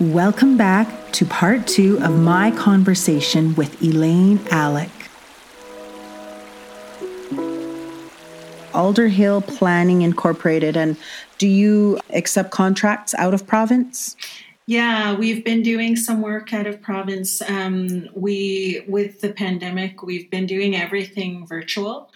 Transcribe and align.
Welcome 0.00 0.56
back 0.56 1.12
to 1.14 1.26
part 1.26 1.66
two 1.66 1.98
of 2.04 2.16
my 2.16 2.52
conversation 2.52 3.56
with 3.56 3.82
Elaine 3.82 4.38
Alec. 4.48 4.90
Alderhill 8.72 9.44
Planning 9.44 10.02
Incorporated, 10.02 10.76
and 10.76 10.96
do 11.38 11.48
you 11.48 11.98
accept 12.10 12.52
contracts 12.52 13.12
out 13.14 13.34
of 13.34 13.44
province? 13.44 14.14
Yeah, 14.66 15.16
we've 15.16 15.44
been 15.44 15.64
doing 15.64 15.96
some 15.96 16.22
work 16.22 16.54
out 16.54 16.68
of 16.68 16.80
province. 16.80 17.42
Um, 17.42 18.08
we, 18.14 18.84
with 18.86 19.20
the 19.20 19.32
pandemic, 19.32 20.04
we've 20.04 20.30
been 20.30 20.46
doing 20.46 20.76
everything 20.76 21.44
virtual. 21.44 22.08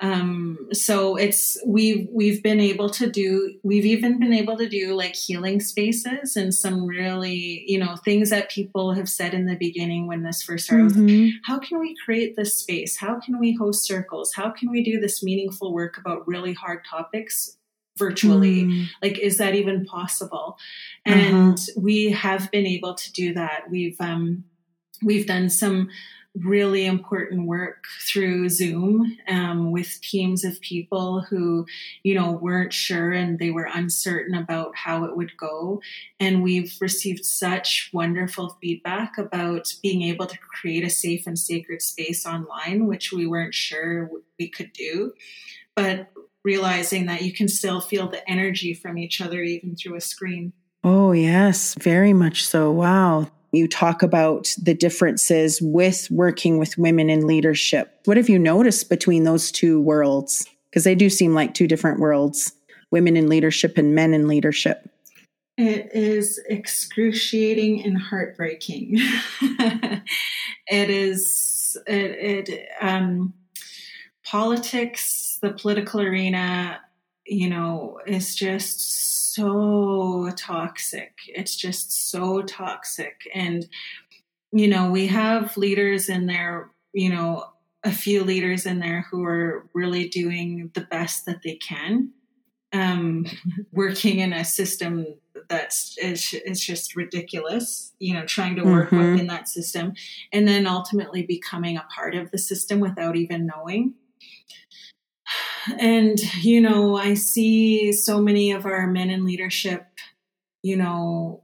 Um, 0.00 0.68
so 0.72 1.16
it's 1.16 1.56
we've 1.66 2.06
we've 2.12 2.42
been 2.42 2.60
able 2.60 2.90
to 2.90 3.10
do 3.10 3.54
we've 3.62 3.86
even 3.86 4.20
been 4.20 4.34
able 4.34 4.58
to 4.58 4.68
do 4.68 4.94
like 4.94 5.14
healing 5.14 5.58
spaces 5.58 6.36
and 6.36 6.54
some 6.54 6.84
really 6.84 7.64
you 7.66 7.78
know 7.78 7.96
things 7.96 8.28
that 8.28 8.50
people 8.50 8.92
have 8.92 9.08
said 9.08 9.32
in 9.32 9.46
the 9.46 9.56
beginning 9.56 10.06
when 10.06 10.22
this 10.22 10.42
first 10.42 10.66
started. 10.66 10.92
Mm-hmm. 10.92 11.28
How 11.44 11.58
can 11.58 11.78
we 11.78 11.96
create 12.04 12.36
this 12.36 12.54
space? 12.58 12.98
How 12.98 13.18
can 13.18 13.38
we 13.38 13.54
host 13.54 13.86
circles? 13.86 14.34
How 14.34 14.50
can 14.50 14.70
we 14.70 14.84
do 14.84 15.00
this 15.00 15.22
meaningful 15.22 15.72
work 15.72 15.96
about 15.96 16.28
really 16.28 16.52
hard 16.52 16.84
topics 16.84 17.56
virtually 17.96 18.64
mm. 18.64 18.86
like 19.02 19.18
is 19.18 19.38
that 19.38 19.54
even 19.54 19.86
possible 19.86 20.58
and 21.06 21.58
uh-huh. 21.58 21.80
we 21.80 22.10
have 22.10 22.50
been 22.50 22.66
able 22.66 22.94
to 22.94 23.10
do 23.12 23.32
that 23.32 23.70
we've 23.70 23.98
um 24.00 24.44
we've 25.02 25.26
done 25.26 25.48
some 25.48 25.88
really 26.44 26.86
important 26.86 27.46
work 27.46 27.84
through 28.00 28.48
Zoom 28.48 29.16
um, 29.28 29.70
with 29.70 30.00
teams 30.00 30.44
of 30.44 30.60
people 30.60 31.22
who, 31.22 31.66
you 32.02 32.14
know, 32.14 32.32
weren't 32.32 32.72
sure 32.72 33.12
and 33.12 33.38
they 33.38 33.50
were 33.50 33.68
uncertain 33.72 34.34
about 34.34 34.76
how 34.76 35.04
it 35.04 35.16
would 35.16 35.36
go. 35.36 35.80
And 36.20 36.42
we've 36.42 36.76
received 36.80 37.24
such 37.24 37.90
wonderful 37.92 38.58
feedback 38.60 39.18
about 39.18 39.72
being 39.82 40.02
able 40.02 40.26
to 40.26 40.38
create 40.38 40.84
a 40.84 40.90
safe 40.90 41.26
and 41.26 41.38
sacred 41.38 41.82
space 41.82 42.26
online, 42.26 42.86
which 42.86 43.12
we 43.12 43.26
weren't 43.26 43.54
sure 43.54 44.10
we 44.38 44.48
could 44.48 44.72
do. 44.72 45.12
But 45.74 46.08
realizing 46.44 47.06
that 47.06 47.22
you 47.22 47.32
can 47.32 47.48
still 47.48 47.80
feel 47.80 48.08
the 48.08 48.28
energy 48.30 48.72
from 48.72 48.98
each 48.98 49.20
other 49.20 49.42
even 49.42 49.74
through 49.74 49.96
a 49.96 50.00
screen. 50.00 50.52
Oh, 50.84 51.10
yes, 51.12 51.74
very 51.74 52.12
much 52.12 52.46
so. 52.46 52.70
Wow 52.70 53.28
you 53.56 53.68
talk 53.68 54.02
about 54.02 54.54
the 54.62 54.74
differences 54.74 55.60
with 55.60 56.08
working 56.10 56.58
with 56.58 56.78
women 56.78 57.10
in 57.10 57.26
leadership. 57.26 58.00
What 58.04 58.16
have 58.16 58.28
you 58.28 58.38
noticed 58.38 58.88
between 58.88 59.24
those 59.24 59.50
two 59.50 59.80
worlds? 59.80 60.46
Because 60.70 60.84
they 60.84 60.94
do 60.94 61.08
seem 61.08 61.34
like 61.34 61.54
two 61.54 61.66
different 61.66 62.00
worlds 62.00 62.52
women 62.92 63.16
in 63.16 63.28
leadership 63.28 63.78
and 63.78 63.94
men 63.94 64.14
in 64.14 64.28
leadership. 64.28 64.88
It 65.58 65.90
is 65.92 66.40
excruciating 66.48 67.82
and 67.84 67.98
heartbreaking. 67.98 68.98
it 70.68 70.90
is, 70.90 71.76
it, 71.86 72.50
it 72.50 72.68
um, 72.80 73.34
politics, 74.24 75.38
the 75.42 75.52
political 75.52 76.00
arena, 76.00 76.80
you 77.26 77.48
know, 77.48 77.98
is 78.06 78.34
just 78.34 79.15
so 79.36 80.30
toxic. 80.36 81.12
It's 81.28 81.56
just 81.56 82.10
so 82.10 82.42
toxic. 82.42 83.28
And, 83.34 83.66
you 84.52 84.68
know, 84.68 84.90
we 84.90 85.06
have 85.08 85.56
leaders 85.56 86.08
in 86.08 86.26
there, 86.26 86.70
you 86.92 87.10
know, 87.10 87.44
a 87.84 87.92
few 87.92 88.24
leaders 88.24 88.66
in 88.66 88.80
there 88.80 89.06
who 89.10 89.24
are 89.24 89.66
really 89.74 90.08
doing 90.08 90.70
the 90.74 90.80
best 90.80 91.26
that 91.26 91.42
they 91.44 91.56
can. 91.56 92.10
Um, 92.72 93.26
working 93.72 94.18
in 94.18 94.32
a 94.32 94.44
system 94.44 95.06
that's 95.48 95.96
is, 95.98 96.34
is 96.44 96.64
just 96.64 96.96
ridiculous, 96.96 97.92
you 97.98 98.14
know, 98.14 98.24
trying 98.24 98.56
to 98.56 98.64
work 98.64 98.90
mm-hmm. 98.90 99.12
within 99.12 99.26
that 99.28 99.48
system 99.48 99.92
and 100.32 100.48
then 100.48 100.66
ultimately 100.66 101.22
becoming 101.22 101.76
a 101.76 101.86
part 101.94 102.14
of 102.14 102.30
the 102.30 102.38
system 102.38 102.80
without 102.80 103.16
even 103.16 103.46
knowing 103.46 103.94
and 105.78 106.20
you 106.42 106.60
know 106.60 106.96
i 106.96 107.14
see 107.14 107.92
so 107.92 108.20
many 108.20 108.52
of 108.52 108.66
our 108.66 108.86
men 108.86 109.10
in 109.10 109.24
leadership 109.24 109.86
you 110.62 110.76
know 110.76 111.42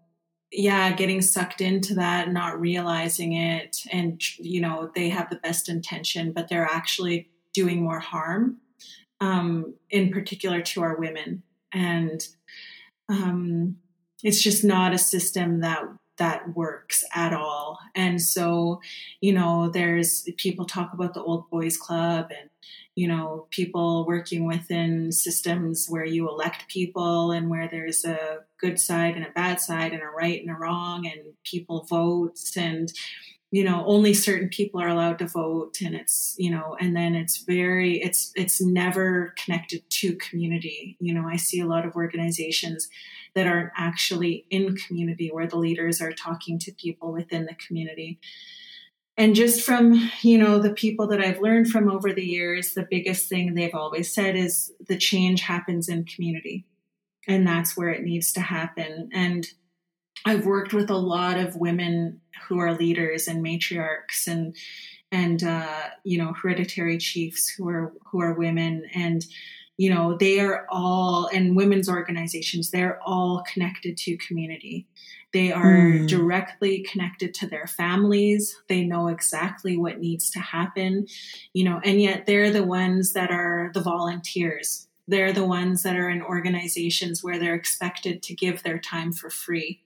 yeah 0.51 0.93
getting 0.93 1.23
sucked 1.23 1.61
into 1.61 1.95
that 1.95 2.31
not 2.31 2.61
realizing 2.61 3.33
it 3.33 3.79
and 3.91 4.21
you 4.39 4.61
know 4.61 4.91
they 4.95 5.09
have 5.09 5.31
the 5.31 5.37
best 5.37 5.69
intention 5.69 6.33
but 6.33 6.49
they're 6.49 6.65
actually 6.65 7.29
doing 7.55 7.83
more 7.83 8.01
harm 8.01 8.59
um, 9.23 9.75
in 9.89 10.11
particular 10.11 10.61
to 10.61 10.83
our 10.83 10.97
women. 10.97 11.45
And 11.73 12.27
um, 13.09 13.77
it's 14.25 14.43
just 14.43 14.65
not 14.65 14.93
a 14.93 14.99
system 14.99 15.61
that 15.61 15.85
that 16.19 16.55
works 16.55 17.03
at 17.15 17.33
all. 17.33 17.79
And 17.95 18.21
so 18.21 18.81
you 19.21 19.33
know 19.33 19.71
there's 19.71 20.29
people 20.37 20.65
talk 20.65 20.93
about 20.93 21.15
the 21.15 21.23
old 21.23 21.49
boys 21.51 21.77
club 21.77 22.31
and 22.39 22.51
you 22.95 23.09
know, 23.09 23.47
people 23.51 24.07
working 24.07 24.47
within 24.47 25.13
systems 25.13 25.87
where 25.89 26.05
you 26.05 26.29
elect 26.29 26.69
people 26.69 27.31
and 27.31 27.49
where 27.49 27.67
there's 27.67 28.05
a 28.05 28.41
good 28.59 28.79
side 28.79 29.17
and 29.17 29.25
a 29.25 29.31
bad 29.31 29.61
side 29.61 29.93
and 29.93 30.03
a 30.03 30.07
right 30.07 30.41
and 30.41 30.51
a 30.51 30.59
wrong 30.59 31.07
and 31.07 31.33
people 31.43 31.87
vote 31.89 32.39
and 32.57 32.93
you 33.53 33.63
know 33.63 33.85
only 33.87 34.15
certain 34.15 34.49
people 34.49 34.81
are 34.81 34.89
allowed 34.89 35.19
to 35.19 35.27
vote 35.29 35.81
and 35.85 35.95
it's 35.95 36.35
you 36.39 36.51
know 36.51 36.75
and 36.81 36.97
then 36.97 37.15
it's 37.15 37.45
very 37.45 38.03
it's 38.03 38.33
it's 38.35 38.61
never 38.61 39.35
connected 39.45 39.89
to 39.91 40.17
community. 40.17 40.97
You 40.99 41.15
know 41.15 41.29
i 41.29 41.37
see 41.37 41.61
a 41.61 41.67
lot 41.67 41.87
of 41.87 41.95
organizations 41.95 42.89
that 43.35 43.47
aren't 43.47 43.73
actually 43.77 44.47
in 44.51 44.75
community 44.75 45.31
where 45.31 45.47
the 45.47 45.59
leaders 45.59 46.01
are 46.01 46.13
talking 46.13 46.59
to 46.61 46.73
people 46.73 47.13
within 47.13 47.47
the 47.47 47.55
community. 47.55 48.19
And 49.17 49.35
just 49.35 49.63
from 49.63 50.11
you 50.23 50.39
know 50.39 50.59
the 50.59 50.73
people 50.73 51.07
that 51.09 51.21
i've 51.21 51.43
learned 51.43 51.69
from 51.69 51.91
over 51.91 52.13
the 52.13 52.25
years 52.25 52.73
the 52.73 52.89
biggest 52.91 53.29
thing 53.29 53.55
they've 53.55 53.75
always 53.75 54.13
said 54.13 54.35
is 54.35 54.73
the 54.89 54.97
change 54.97 55.43
happens 55.43 55.89
in 55.89 56.07
community. 56.07 56.67
And 57.29 57.47
that's 57.47 57.77
where 57.77 57.91
it 57.91 58.03
needs 58.03 58.33
to 58.33 58.41
happen. 58.41 59.11
And 59.13 59.47
i've 60.25 60.47
worked 60.47 60.73
with 60.73 60.91
a 60.91 60.97
lot 60.97 61.39
of 61.39 61.57
women 61.57 62.21
who 62.49 62.59
are 62.59 62.75
leaders 62.75 63.29
and 63.29 63.45
matriarchs 63.45 64.27
and 64.27 64.57
and 65.11 65.43
uh, 65.45 65.89
you 66.05 66.17
know 66.17 66.33
hereditary 66.33 66.99
chiefs 66.99 67.49
who 67.49 67.69
are 67.69 67.93
who 68.11 68.21
are 68.21 68.35
women 68.35 68.85
and 68.95 69.25
you 69.77 69.93
know 69.93 70.17
they 70.17 70.41
are 70.41 70.67
all 70.71 71.29
and 71.33 71.57
women's 71.57 71.89
organizations 71.89 72.71
they're 72.71 73.01
all 73.03 73.45
connected 73.53 73.97
to 73.97 74.17
community 74.17 74.87
they 75.33 75.51
are 75.51 75.63
mm. 75.63 76.09
directly 76.09 76.83
connected 76.83 77.33
to 77.35 77.47
their 77.47 77.67
families. 77.67 78.55
They 78.69 78.85
know 78.85 79.09
exactly 79.09 79.77
what 79.79 79.99
needs 79.99 80.31
to 80.31 80.41
happen, 80.41 81.07
you 81.55 81.65
know, 81.65 81.81
and 81.83 82.01
yet 82.01 82.27
they're 82.27 82.51
the 82.51 82.65
ones 82.65 83.15
that 83.15 83.31
are 83.31 83.71
the 83.73 83.81
volunteers. 83.81 84.89
They're 85.09 85.33
the 85.33 85.47
ones 85.47 85.83
that 85.83 85.97
are 85.97 86.11
in 86.11 86.23
organizations 86.23 87.25
where 87.25 87.39
they're 87.39 87.55
expected 87.55 88.23
to 88.25 88.35
give 88.35 88.63
their 88.63 88.79
time 88.79 89.13
for 89.13 89.31
free. 89.31 89.83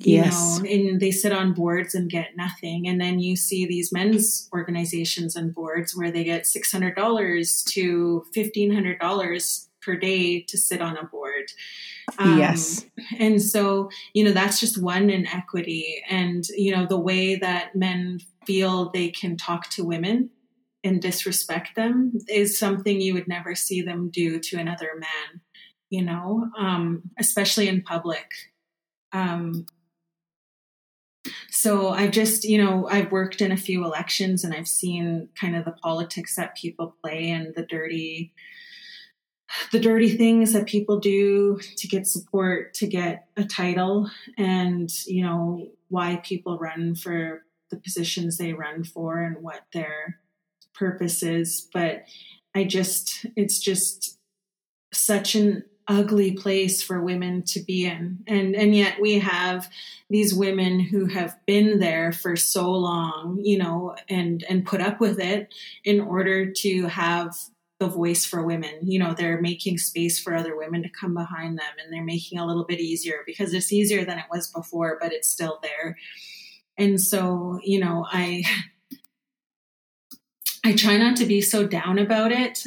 You 0.00 0.16
yes. 0.16 0.60
know, 0.60 0.70
and 0.70 1.00
they 1.00 1.10
sit 1.10 1.32
on 1.32 1.54
boards 1.54 1.94
and 1.94 2.08
get 2.08 2.36
nothing. 2.36 2.86
And 2.86 3.00
then 3.00 3.18
you 3.18 3.34
see 3.34 3.66
these 3.66 3.92
men's 3.92 4.48
organizations 4.52 5.34
and 5.34 5.52
boards 5.52 5.96
where 5.96 6.12
they 6.12 6.22
get 6.22 6.44
$600 6.44 7.64
to 7.64 8.24
$1,500 8.32 9.66
per 9.82 9.96
day 9.96 10.40
to 10.42 10.56
sit 10.56 10.80
on 10.80 10.96
a 10.96 11.04
board. 11.04 11.50
Um, 12.18 12.38
yes. 12.38 12.84
And 13.18 13.42
so, 13.42 13.90
you 14.12 14.22
know, 14.22 14.32
that's 14.32 14.60
just 14.60 14.80
one 14.80 15.10
inequity. 15.10 16.02
And, 16.08 16.46
you 16.56 16.74
know, 16.74 16.86
the 16.86 16.98
way 16.98 17.36
that 17.36 17.74
men 17.74 18.20
feel 18.46 18.90
they 18.90 19.08
can 19.08 19.36
talk 19.36 19.68
to 19.70 19.84
women 19.84 20.30
and 20.84 21.02
disrespect 21.02 21.74
them 21.74 22.12
is 22.28 22.58
something 22.58 23.00
you 23.00 23.14
would 23.14 23.28
never 23.28 23.54
see 23.54 23.82
them 23.82 24.10
do 24.10 24.38
to 24.40 24.58
another 24.58 24.90
man, 24.96 25.40
you 25.90 26.02
know, 26.02 26.48
um, 26.56 27.02
especially 27.18 27.68
in 27.68 27.82
public. 27.82 28.30
Um, 29.12 29.66
so 31.50 31.88
I've 31.88 32.10
just, 32.10 32.44
you 32.44 32.62
know, 32.62 32.88
I've 32.88 33.12
worked 33.12 33.40
in 33.40 33.52
a 33.52 33.56
few 33.56 33.84
elections 33.84 34.44
and 34.44 34.54
I've 34.54 34.68
seen 34.68 35.28
kind 35.34 35.56
of 35.56 35.64
the 35.64 35.72
politics 35.72 36.36
that 36.36 36.56
people 36.56 36.94
play 37.02 37.30
and 37.30 37.54
the 37.54 37.64
dirty 37.64 38.32
the 39.72 39.80
dirty 39.80 40.14
things 40.14 40.52
that 40.52 40.66
people 40.66 41.00
do 41.00 41.58
to 41.76 41.88
get 41.88 42.06
support 42.06 42.74
to 42.74 42.86
get 42.86 43.28
a 43.38 43.44
title 43.44 44.10
and 44.36 44.90
you 45.06 45.22
know 45.22 45.66
why 45.88 46.20
people 46.22 46.58
run 46.58 46.94
for 46.94 47.42
the 47.70 47.78
positions 47.78 48.36
they 48.36 48.52
run 48.52 48.84
for 48.84 49.22
and 49.22 49.42
what 49.42 49.62
their 49.72 50.18
purpose 50.74 51.22
is. 51.22 51.68
But 51.72 52.04
i 52.54 52.64
just 52.64 53.26
it's 53.36 53.58
just 53.58 54.18
such 54.92 55.34
an 55.34 55.62
ugly 55.88 56.32
place 56.32 56.82
for 56.82 57.02
women 57.02 57.42
to 57.42 57.60
be 57.60 57.86
in 57.86 58.18
and 58.26 58.54
and 58.54 58.74
yet 58.74 59.00
we 59.00 59.18
have 59.18 59.68
these 60.10 60.34
women 60.34 60.78
who 60.78 61.06
have 61.06 61.34
been 61.46 61.78
there 61.78 62.12
for 62.12 62.36
so 62.36 62.70
long 62.70 63.40
you 63.42 63.56
know 63.56 63.96
and 64.08 64.44
and 64.48 64.66
put 64.66 64.80
up 64.80 65.00
with 65.00 65.18
it 65.18 65.52
in 65.84 66.00
order 66.00 66.52
to 66.52 66.86
have 66.86 67.34
the 67.78 67.88
voice 67.88 68.24
for 68.24 68.42
women. 68.42 68.74
You 68.82 68.98
know, 68.98 69.14
they're 69.14 69.40
making 69.40 69.78
space 69.78 70.18
for 70.18 70.34
other 70.34 70.56
women 70.56 70.82
to 70.82 70.88
come 70.88 71.14
behind 71.14 71.58
them 71.58 71.74
and 71.82 71.92
they're 71.92 72.04
making 72.04 72.38
a 72.38 72.46
little 72.46 72.64
bit 72.64 72.80
easier 72.80 73.22
because 73.24 73.54
it's 73.54 73.72
easier 73.72 74.04
than 74.04 74.18
it 74.18 74.24
was 74.30 74.48
before, 74.48 74.98
but 75.00 75.12
it's 75.12 75.28
still 75.28 75.60
there. 75.62 75.96
And 76.76 77.00
so, 77.00 77.60
you 77.62 77.80
know, 77.80 78.06
I 78.10 78.44
I 80.64 80.74
try 80.74 80.96
not 80.96 81.16
to 81.18 81.26
be 81.26 81.40
so 81.40 81.66
down 81.66 81.98
about 81.98 82.32
it. 82.32 82.64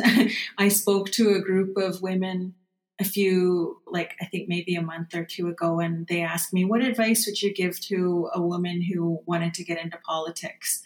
I 0.57 0.69
spoke 0.69 1.11
to 1.11 1.33
a 1.33 1.41
group 1.41 1.77
of 1.77 2.01
women 2.01 2.55
a 3.01 3.03
few, 3.03 3.81
like 3.87 4.15
I 4.21 4.25
think 4.25 4.47
maybe 4.47 4.75
a 4.75 4.81
month 4.81 5.13
or 5.13 5.25
two 5.25 5.47
ago, 5.47 5.79
and 5.79 6.07
they 6.07 6.21
asked 6.21 6.53
me, 6.53 6.63
What 6.63 6.81
advice 6.81 7.25
would 7.25 7.41
you 7.41 7.53
give 7.53 7.79
to 7.81 8.29
a 8.33 8.41
woman 8.41 8.81
who 8.81 9.21
wanted 9.25 9.53
to 9.55 9.63
get 9.63 9.83
into 9.83 9.97
politics? 9.97 10.81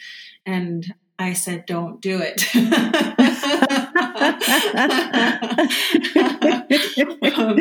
And 0.46 0.94
I 1.18 1.34
said, 1.34 1.66
Don't 1.66 2.02
do 2.02 2.20
it. 2.22 2.44
um, 7.38 7.58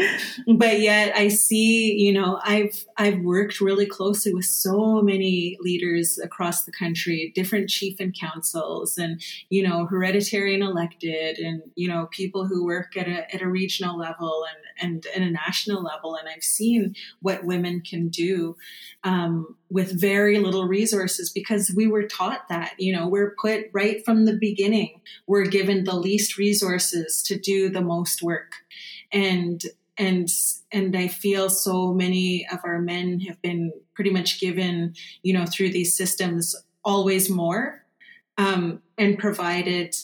but 0.57 0.81
yet 0.81 1.15
I 1.17 1.29
see, 1.29 1.95
you 1.95 2.13
know, 2.13 2.41
I've 2.45 2.85
I've 2.97 3.21
worked 3.21 3.61
really 3.61 3.87
closely 3.87 4.35
with 4.35 4.47
so 4.47 5.03
many 5.03 5.57
leaders 5.61 6.19
across 6.19 6.65
the 6.65 6.73
country, 6.73 7.33
different 7.35 7.69
chief 7.71 8.01
and 8.01 8.15
councils, 8.19 8.99
and 8.99 9.23
you 9.51 9.67
know, 9.67 9.87
hereditary 9.87 10.55
and 10.55 10.63
elected, 10.63 11.39
and 11.39 11.63
you 11.75 11.89
know, 11.89 12.09
people 12.11 12.47
who 12.47 12.65
work 12.65 12.97
at 12.97 13.09
a 13.09 13.33
at 13.35 13.43
a 13.43 13.49
regional 13.49 13.99
level 13.99 14.45
and 14.81 15.05
and 15.05 15.07
at 15.15 15.23
a 15.23 15.31
national 15.31 15.83
level, 15.83 16.17
and 16.17 16.29
I've 16.29 16.45
seen 16.45 16.95
what 17.21 17.45
women 17.45 17.81
can 17.81 18.09
do 18.09 18.57
um, 19.05 19.57
with 19.71 19.99
very 20.01 20.39
little 20.39 20.67
resources 20.67 21.31
because 21.31 21.73
we 21.75 21.87
were 21.87 22.05
taught 22.05 22.49
that. 22.49 22.75
You 22.79 22.95
know, 22.95 23.09
we're 23.09 23.35
put 23.45 23.67
right 23.73 24.05
from 24.05 24.25
the 24.25 24.37
beginning. 24.37 25.01
We're 25.27 25.47
given 25.47 25.85
the 25.85 25.97
least 25.97 26.39
resources 26.39 27.23
to 27.25 27.39
do 27.39 27.69
the 27.69 27.83
most 27.83 28.23
work 28.23 28.53
and 29.13 29.63
and 29.97 30.29
and 30.73 30.97
I 30.97 31.09
feel 31.09 31.49
so 31.49 31.93
many 31.93 32.47
of 32.51 32.59
our 32.65 32.81
men 32.81 33.21
have 33.21 33.41
been 33.41 33.73
pretty 33.95 34.11
much 34.11 34.41
given, 34.41 34.95
you 35.23 35.33
know, 35.33 35.47
through 35.47 35.71
these 35.71 35.97
systems 35.97 36.57
always 36.85 37.31
more 37.31 37.85
um, 38.37 38.83
and 38.99 39.19
provided 39.19 39.95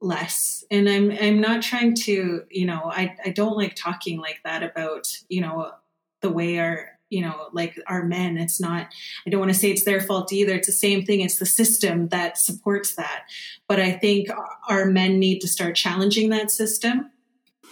less. 0.00 0.64
And 0.70 0.88
I'm 0.88 1.10
I'm 1.10 1.40
not 1.40 1.62
trying 1.62 1.94
to, 2.04 2.44
you 2.48 2.66
know, 2.66 2.82
I 2.84 3.16
I 3.24 3.30
don't 3.30 3.56
like 3.56 3.74
talking 3.74 4.20
like 4.20 4.38
that 4.44 4.62
about, 4.62 5.08
you 5.28 5.40
know, 5.40 5.72
the 6.20 6.30
way 6.30 6.58
our 6.58 6.93
you 7.10 7.20
know 7.20 7.48
like 7.52 7.78
our 7.86 8.04
men 8.04 8.36
it's 8.36 8.60
not 8.60 8.88
i 9.26 9.30
don't 9.30 9.40
want 9.40 9.52
to 9.52 9.58
say 9.58 9.70
it's 9.70 9.84
their 9.84 10.00
fault 10.00 10.32
either 10.32 10.54
it's 10.54 10.66
the 10.66 10.72
same 10.72 11.04
thing 11.04 11.20
it's 11.20 11.38
the 11.38 11.46
system 11.46 12.08
that 12.08 12.38
supports 12.38 12.94
that 12.94 13.24
but 13.68 13.78
i 13.78 13.92
think 13.92 14.28
our 14.68 14.86
men 14.86 15.18
need 15.18 15.40
to 15.40 15.48
start 15.48 15.76
challenging 15.76 16.30
that 16.30 16.50
system 16.50 17.10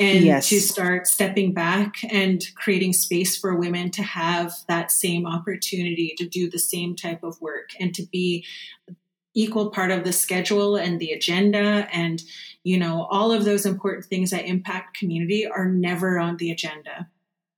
and 0.00 0.24
yes. 0.24 0.48
to 0.48 0.60
start 0.60 1.06
stepping 1.06 1.52
back 1.52 1.96
and 2.10 2.46
creating 2.56 2.92
space 2.92 3.36
for 3.36 3.54
women 3.54 3.90
to 3.90 4.02
have 4.02 4.54
that 4.68 4.90
same 4.90 5.26
opportunity 5.26 6.14
to 6.16 6.26
do 6.26 6.48
the 6.48 6.58
same 6.58 6.96
type 6.96 7.22
of 7.22 7.40
work 7.40 7.70
and 7.78 7.94
to 7.94 8.02
be 8.10 8.44
equal 9.34 9.70
part 9.70 9.90
of 9.90 10.04
the 10.04 10.12
schedule 10.12 10.76
and 10.76 10.98
the 10.98 11.12
agenda 11.12 11.88
and 11.92 12.22
you 12.64 12.78
know 12.78 13.06
all 13.10 13.32
of 13.32 13.44
those 13.44 13.66
important 13.66 14.04
things 14.04 14.30
that 14.30 14.46
impact 14.46 14.96
community 14.96 15.46
are 15.46 15.68
never 15.68 16.18
on 16.18 16.36
the 16.36 16.50
agenda 16.50 17.08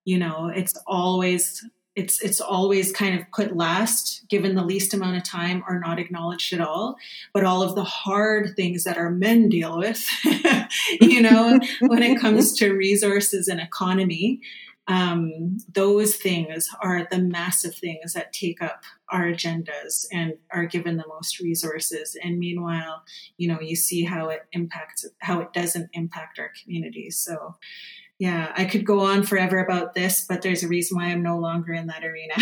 you 0.04 0.18
know 0.18 0.50
it's 0.54 0.76
always 0.86 1.64
it's 1.96 2.20
it's 2.22 2.40
always 2.40 2.90
kind 2.92 3.18
of 3.18 3.30
put 3.32 3.56
last 3.56 4.24
given 4.28 4.54
the 4.54 4.64
least 4.64 4.94
amount 4.94 5.16
of 5.16 5.24
time 5.24 5.62
or 5.68 5.78
not 5.78 5.98
acknowledged 5.98 6.52
at 6.52 6.60
all. 6.60 6.96
But 7.32 7.44
all 7.44 7.62
of 7.62 7.74
the 7.74 7.84
hard 7.84 8.54
things 8.56 8.84
that 8.84 8.98
our 8.98 9.10
men 9.10 9.48
deal 9.48 9.78
with 9.78 10.08
you 11.00 11.22
know 11.22 11.58
when 11.80 12.02
it 12.02 12.20
comes 12.20 12.52
to 12.58 12.72
resources 12.72 13.48
and 13.48 13.60
economy 13.60 14.40
um, 14.86 15.56
those 15.72 16.16
things 16.16 16.68
are 16.82 17.08
the 17.10 17.18
massive 17.18 17.74
things 17.74 18.12
that 18.12 18.34
take 18.34 18.60
up 18.60 18.82
our 19.08 19.22
agendas 19.22 20.04
and 20.12 20.34
are 20.50 20.66
given 20.66 20.98
the 20.98 21.08
most 21.08 21.40
resources. 21.40 22.18
And 22.22 22.38
meanwhile 22.38 23.04
you 23.36 23.46
know 23.46 23.60
you 23.60 23.76
see 23.76 24.04
how 24.04 24.30
it 24.30 24.46
impacts 24.52 25.06
how 25.20 25.40
it 25.40 25.52
doesn't 25.52 25.90
impact 25.92 26.40
our 26.40 26.50
communities 26.60 27.18
so 27.18 27.54
yeah, 28.24 28.52
I 28.56 28.64
could 28.64 28.86
go 28.86 29.00
on 29.00 29.22
forever 29.22 29.58
about 29.58 29.92
this, 29.92 30.24
but 30.26 30.40
there's 30.40 30.62
a 30.62 30.68
reason 30.68 30.96
why 30.96 31.08
I'm 31.08 31.22
no 31.22 31.38
longer 31.38 31.74
in 31.74 31.88
that 31.88 32.02
arena. 32.02 32.32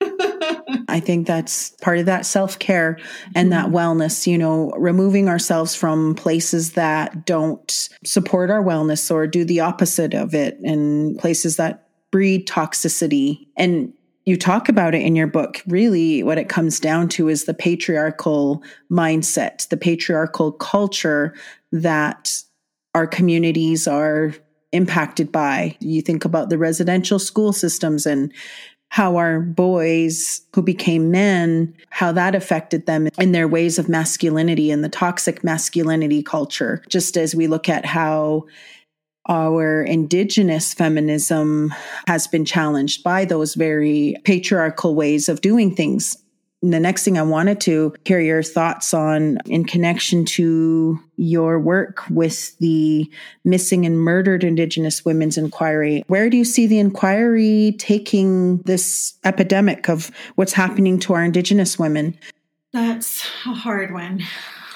I 0.88 0.98
think 0.98 1.28
that's 1.28 1.70
part 1.80 1.98
of 1.98 2.06
that 2.06 2.26
self 2.26 2.58
care 2.58 2.98
and 3.36 3.52
that 3.52 3.66
mm-hmm. 3.66 3.76
wellness, 3.76 4.26
you 4.26 4.36
know, 4.36 4.70
removing 4.70 5.28
ourselves 5.28 5.72
from 5.76 6.16
places 6.16 6.72
that 6.72 7.26
don't 7.26 7.88
support 8.04 8.50
our 8.50 8.60
wellness 8.60 9.08
or 9.08 9.28
do 9.28 9.44
the 9.44 9.60
opposite 9.60 10.14
of 10.14 10.34
it 10.34 10.58
and 10.64 11.16
places 11.16 11.58
that 11.58 11.86
breed 12.10 12.48
toxicity. 12.48 13.46
And 13.56 13.92
you 14.24 14.36
talk 14.36 14.68
about 14.68 14.96
it 14.96 15.02
in 15.02 15.14
your 15.14 15.28
book. 15.28 15.62
Really, 15.68 16.24
what 16.24 16.38
it 16.38 16.48
comes 16.48 16.80
down 16.80 17.08
to 17.10 17.28
is 17.28 17.44
the 17.44 17.54
patriarchal 17.54 18.64
mindset, 18.90 19.68
the 19.68 19.76
patriarchal 19.76 20.50
culture 20.50 21.36
that 21.70 22.36
our 22.96 23.06
communities 23.06 23.86
are 23.86 24.34
impacted 24.72 25.32
by. 25.32 25.76
You 25.80 26.02
think 26.02 26.24
about 26.24 26.50
the 26.50 26.58
residential 26.58 27.18
school 27.18 27.52
systems 27.52 28.06
and 28.06 28.32
how 28.90 29.16
our 29.16 29.40
boys 29.40 30.42
who 30.54 30.62
became 30.62 31.10
men, 31.10 31.74
how 31.90 32.10
that 32.12 32.34
affected 32.34 32.86
them 32.86 33.08
in 33.18 33.32
their 33.32 33.46
ways 33.46 33.78
of 33.78 33.88
masculinity 33.88 34.70
and 34.70 34.82
the 34.82 34.88
toxic 34.88 35.44
masculinity 35.44 36.22
culture. 36.22 36.82
Just 36.88 37.16
as 37.16 37.34
we 37.34 37.46
look 37.46 37.68
at 37.68 37.86
how 37.86 38.46
our 39.28 39.82
indigenous 39.82 40.74
feminism 40.74 41.72
has 42.08 42.26
been 42.26 42.44
challenged 42.44 43.04
by 43.04 43.24
those 43.24 43.54
very 43.54 44.16
patriarchal 44.24 44.94
ways 44.96 45.28
of 45.28 45.40
doing 45.40 45.74
things 45.74 46.16
the 46.62 46.80
next 46.80 47.04
thing 47.04 47.16
I 47.16 47.22
wanted 47.22 47.60
to 47.62 47.94
hear 48.04 48.20
your 48.20 48.42
thoughts 48.42 48.92
on 48.92 49.38
in 49.46 49.64
connection 49.64 50.26
to 50.26 50.98
your 51.16 51.58
work 51.58 52.02
with 52.10 52.56
the 52.58 53.10
missing 53.44 53.86
and 53.86 53.98
murdered 53.98 54.44
Indigenous 54.44 55.04
women's 55.04 55.38
inquiry. 55.38 56.04
Where 56.08 56.28
do 56.28 56.36
you 56.36 56.44
see 56.44 56.66
the 56.66 56.78
inquiry 56.78 57.76
taking 57.78 58.58
this 58.58 59.14
epidemic 59.24 59.88
of 59.88 60.10
what's 60.34 60.52
happening 60.52 60.98
to 61.00 61.14
our 61.14 61.24
Indigenous 61.24 61.78
women? 61.78 62.18
That's 62.72 63.24
a 63.46 63.54
hard 63.54 63.92
one. 63.92 64.22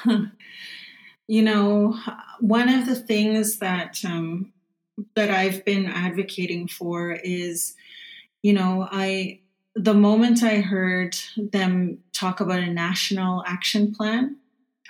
you 1.29 1.43
know, 1.43 1.99
one 2.41 2.71
of 2.71 2.87
the 2.87 2.97
things 2.97 3.59
that 3.59 4.01
um, 4.07 4.53
that 5.15 5.31
I've 5.31 5.65
been 5.65 5.87
advocating 5.87 6.67
for 6.67 7.13
is, 7.13 7.75
you 8.43 8.55
know, 8.55 8.89
I 8.91 9.41
the 9.75 9.95
moment 9.95 10.43
I 10.43 10.61
heard 10.61 11.17
them 11.37 11.99
talk 12.13 12.41
about 12.41 12.61
a 12.61 12.73
national 12.73 13.43
action 13.47 13.93
plan, 13.93 14.37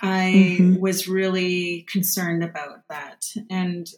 I 0.01 0.57
mm-hmm. 0.59 0.79
was 0.79 1.07
really 1.07 1.85
concerned 1.89 2.43
about 2.43 2.87
that. 2.89 3.25
And 3.49 3.89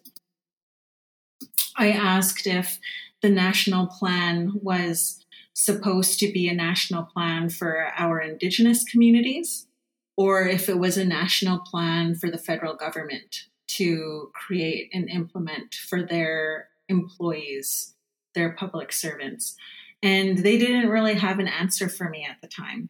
I 1.75 1.91
asked 1.91 2.48
if 2.48 2.79
the 3.22 3.29
national 3.29 3.88
plan 3.88 4.53
was 4.62 5.25
supposed 5.53 6.20
to 6.20 6.32
be 6.32 6.48
a 6.48 6.53
national 6.53 7.03
plan 7.03 7.50
for 7.50 7.91
our 7.98 8.22
Indigenous 8.22 8.84
communities 8.84 9.67
or 10.15 10.48
if 10.48 10.70
it 10.70 10.79
was 10.79 10.98
a 10.98 11.06
national 11.06 11.60
plan 11.60 12.15
for 12.15 12.29
the 12.29 12.38
federal 12.38 12.75
government 12.75 13.46
to 13.67 14.32
create 14.34 14.89
and 14.94 15.10
implement 15.10 15.75
for 15.75 16.03
their 16.03 16.70
employees, 16.89 17.96
their 18.34 18.51
public 18.51 18.91
servants 18.91 19.56
and 20.01 20.39
they 20.39 20.58
didn't 20.58 20.89
really 20.89 21.16
have 21.16 21.39
an 21.39 21.48
answer 21.48 21.89
for 21.89 22.10
me 22.10 22.25
at 22.30 22.42
the 22.42 22.48
time. 22.48 22.89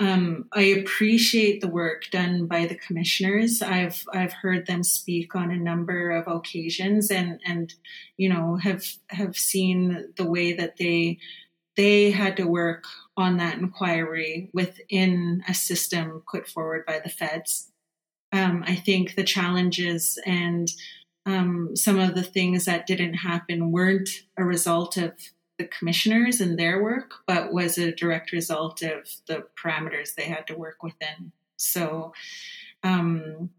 Um, 0.00 0.48
I 0.52 0.62
appreciate 0.62 1.60
the 1.60 1.68
work 1.68 2.10
done 2.10 2.46
by 2.46 2.66
the 2.66 2.74
commissioners. 2.74 3.62
I've 3.62 4.04
I've 4.12 4.32
heard 4.32 4.66
them 4.66 4.82
speak 4.82 5.36
on 5.36 5.52
a 5.52 5.56
number 5.56 6.10
of 6.10 6.26
occasions, 6.26 7.10
and 7.12 7.40
and 7.46 7.72
you 8.16 8.28
know 8.28 8.56
have 8.56 8.84
have 9.10 9.36
seen 9.36 10.12
the 10.16 10.28
way 10.28 10.52
that 10.52 10.78
they 10.78 11.18
they 11.76 12.10
had 12.10 12.36
to 12.38 12.46
work 12.46 12.84
on 13.16 13.36
that 13.36 13.58
inquiry 13.58 14.50
within 14.52 15.42
a 15.48 15.54
system 15.54 16.22
put 16.30 16.48
forward 16.48 16.84
by 16.86 16.98
the 16.98 17.10
feds. 17.10 17.70
Um, 18.32 18.64
I 18.66 18.74
think 18.74 19.14
the 19.14 19.24
challenges 19.24 20.18
and 20.26 20.68
um, 21.24 21.76
some 21.76 22.00
of 22.00 22.14
the 22.14 22.22
things 22.22 22.64
that 22.64 22.86
didn't 22.86 23.14
happen 23.14 23.70
weren't 23.70 24.10
a 24.36 24.44
result 24.44 24.96
of 24.96 25.12
the 25.58 25.66
commissioners 25.66 26.40
and 26.40 26.58
their 26.58 26.82
work, 26.82 27.14
but 27.26 27.52
was 27.52 27.78
a 27.78 27.94
direct 27.94 28.32
result 28.32 28.82
of 28.82 29.08
the 29.26 29.46
parameters 29.62 30.14
they 30.14 30.24
had 30.24 30.46
to 30.48 30.56
work 30.56 30.82
within. 30.82 31.32
So 31.56 32.12
um, 32.82 33.50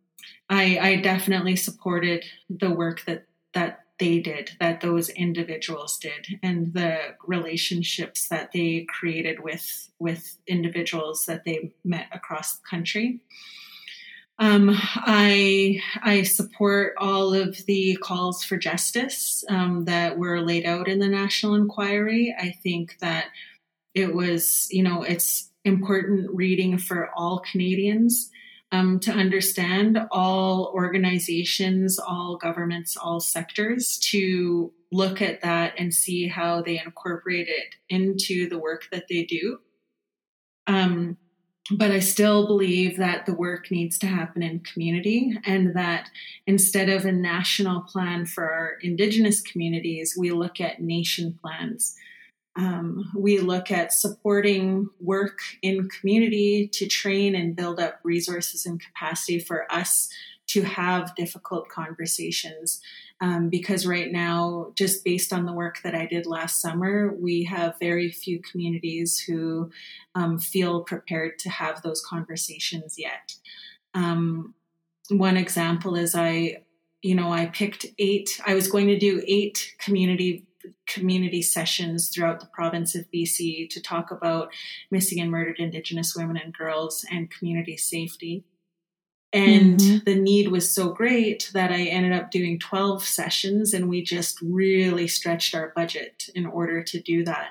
I, 0.49 0.77
I 0.79 0.95
definitely 0.97 1.55
supported 1.55 2.25
the 2.49 2.69
work 2.69 3.05
that 3.05 3.25
that 3.53 3.85
they 3.97 4.19
did, 4.19 4.51
that 4.59 4.81
those 4.81 5.07
individuals 5.09 5.97
did, 5.97 6.39
and 6.43 6.73
the 6.73 7.15
relationships 7.25 8.27
that 8.27 8.51
they 8.51 8.85
created 8.89 9.39
with 9.39 9.89
with 9.99 10.37
individuals 10.47 11.25
that 11.25 11.45
they 11.45 11.71
met 11.83 12.07
across 12.11 12.57
the 12.57 12.67
country. 12.69 13.21
Um, 14.37 14.71
I 14.73 15.81
I 16.03 16.23
support 16.23 16.95
all 16.97 17.33
of 17.33 17.65
the 17.67 17.97
calls 18.01 18.43
for 18.43 18.57
justice 18.57 19.45
um, 19.49 19.85
that 19.85 20.17
were 20.17 20.41
laid 20.41 20.65
out 20.65 20.89
in 20.89 20.99
the 20.99 21.07
national 21.07 21.55
inquiry. 21.55 22.35
I 22.37 22.51
think 22.51 22.97
that 22.99 23.27
it 23.93 24.13
was, 24.13 24.67
you 24.71 24.83
know, 24.83 25.03
it's 25.03 25.51
important 25.63 26.29
reading 26.33 26.77
for 26.77 27.09
all 27.15 27.39
Canadians 27.39 28.29
um, 28.71 28.99
to 28.99 29.11
understand 29.11 29.97
all 30.11 30.71
organizations, 30.73 31.97
all 31.97 32.35
governments, 32.35 32.97
all 32.97 33.21
sectors 33.21 33.97
to 33.99 34.73
look 34.91 35.21
at 35.21 35.41
that 35.41 35.73
and 35.77 35.93
see 35.93 36.27
how 36.27 36.61
they 36.61 36.79
incorporate 36.79 37.47
it 37.47 37.75
into 37.89 38.49
the 38.49 38.59
work 38.59 38.87
that 38.91 39.05
they 39.09 39.23
do. 39.23 39.59
Um, 40.67 41.17
but 41.71 41.89
I 41.89 41.99
still 41.99 42.45
believe 42.45 42.97
that 42.97 43.25
the 43.25 43.33
work 43.33 43.71
needs 43.71 43.97
to 43.99 44.07
happen 44.07 44.43
in 44.43 44.59
community 44.59 45.35
and 45.45 45.75
that 45.75 46.09
instead 46.45 46.89
of 46.89 47.05
a 47.05 47.11
national 47.11 47.81
plan 47.81 48.27
for 48.27 48.43
our 48.43 48.73
Indigenous 48.81 49.41
communities, 49.41 50.15
we 50.17 50.31
look 50.31 50.61
at 50.61 50.81
nation 50.81 51.37
plans. 51.41 51.95
Um, 52.55 53.11
we 53.17 53.39
look 53.39 53.71
at 53.71 53.91
supporting 53.91 54.89
work 55.01 55.39
in 55.61 55.89
community 55.89 56.69
to 56.73 56.87
train 56.87 57.35
and 57.35 57.55
build 57.55 57.79
up 57.79 57.99
resources 58.03 58.65
and 58.65 58.79
capacity 58.79 59.39
for 59.39 59.69
us 59.71 60.09
to 60.47 60.61
have 60.63 61.15
difficult 61.15 61.69
conversations. 61.69 62.81
Um, 63.21 63.49
because 63.49 63.87
right 63.87 64.11
now, 64.11 64.73
just 64.75 65.03
based 65.03 65.31
on 65.31 65.45
the 65.45 65.53
work 65.53 65.81
that 65.83 65.95
I 65.95 66.05
did 66.05 66.25
last 66.25 66.61
summer, 66.61 67.15
we 67.17 67.45
have 67.45 67.79
very 67.79 68.11
few 68.11 68.41
communities 68.41 69.19
who 69.19 69.71
um, 70.15 70.37
feel 70.37 70.83
prepared 70.83 71.39
to 71.39 71.49
have 71.49 71.81
those 71.81 72.01
conversations 72.01 72.95
yet. 72.97 73.35
Um, 73.93 74.53
one 75.09 75.37
example 75.37 75.95
is 75.95 76.13
I, 76.13 76.63
you 77.01 77.15
know, 77.15 77.31
I 77.31 77.45
picked 77.45 77.85
eight, 77.97 78.41
I 78.45 78.53
was 78.53 78.67
going 78.67 78.87
to 78.87 78.99
do 78.99 79.23
eight 79.25 79.73
community 79.79 80.45
community 80.87 81.41
sessions 81.41 82.09
throughout 82.09 82.39
the 82.39 82.47
province 82.47 82.95
of 82.95 83.05
BC 83.11 83.69
to 83.69 83.81
talk 83.81 84.11
about 84.11 84.49
missing 84.89 85.19
and 85.19 85.29
murdered 85.29 85.59
Indigenous 85.59 86.15
women 86.15 86.37
and 86.37 86.53
girls 86.53 87.05
and 87.11 87.29
community 87.29 87.77
safety. 87.77 88.43
And 89.35 89.79
mm-hmm. 89.79 89.97
the 90.05 90.15
need 90.15 90.47
was 90.47 90.71
so 90.71 90.89
great 90.89 91.51
that 91.53 91.69
I 91.69 91.83
ended 91.83 92.13
up 92.13 92.31
doing 92.31 92.57
12 92.57 93.03
sessions 93.03 93.73
and 93.73 93.89
we 93.89 94.01
just 94.01 94.39
really 94.41 95.09
stretched 95.09 95.53
our 95.53 95.73
budget 95.75 96.29
in 96.33 96.45
order 96.45 96.81
to 96.81 97.01
do 97.01 97.25
that. 97.25 97.49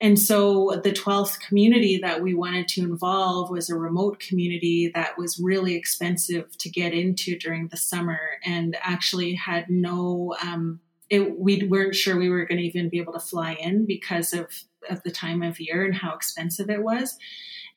And 0.00 0.18
so 0.18 0.80
the 0.82 0.90
12th 0.90 1.38
community 1.38 1.98
that 1.98 2.22
we 2.22 2.34
wanted 2.34 2.66
to 2.68 2.80
involve 2.80 3.50
was 3.50 3.70
a 3.70 3.76
remote 3.76 4.18
community 4.18 4.90
that 4.92 5.16
was 5.16 5.38
really 5.38 5.76
expensive 5.76 6.58
to 6.58 6.68
get 6.68 6.92
into 6.92 7.38
during 7.38 7.68
the 7.68 7.76
summer 7.76 8.18
and 8.44 8.76
actually 8.80 9.34
had 9.34 9.70
no, 9.70 10.34
um, 10.42 10.80
it, 11.10 11.38
we 11.38 11.64
weren't 11.64 11.94
sure 11.94 12.16
we 12.16 12.30
were 12.30 12.46
going 12.46 12.58
to 12.58 12.64
even 12.64 12.88
be 12.88 12.98
able 12.98 13.12
to 13.12 13.20
fly 13.20 13.54
in 13.54 13.84
because 13.84 14.32
of, 14.32 14.46
of 14.88 15.02
the 15.02 15.10
time 15.10 15.42
of 15.42 15.60
year 15.60 15.84
and 15.84 15.94
how 15.94 16.14
expensive 16.14 16.70
it 16.70 16.82
was 16.82 17.16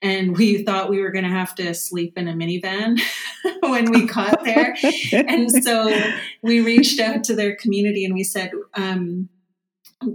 and 0.03 0.37
we 0.37 0.63
thought 0.63 0.89
we 0.89 0.99
were 0.99 1.11
going 1.11 1.23
to 1.23 1.31
have 1.31 1.55
to 1.55 1.73
sleep 1.73 2.17
in 2.17 2.27
a 2.27 2.33
minivan 2.33 2.99
when 3.61 3.89
we 3.89 4.05
got 4.05 4.43
there. 4.43 4.75
and 5.13 5.49
so 5.49 5.97
we 6.41 6.59
reached 6.59 6.99
out 6.99 7.23
to 7.23 7.35
their 7.35 7.55
community 7.55 8.03
and 8.03 8.13
we 8.13 8.23
said, 8.25 8.51
um, 8.73 9.29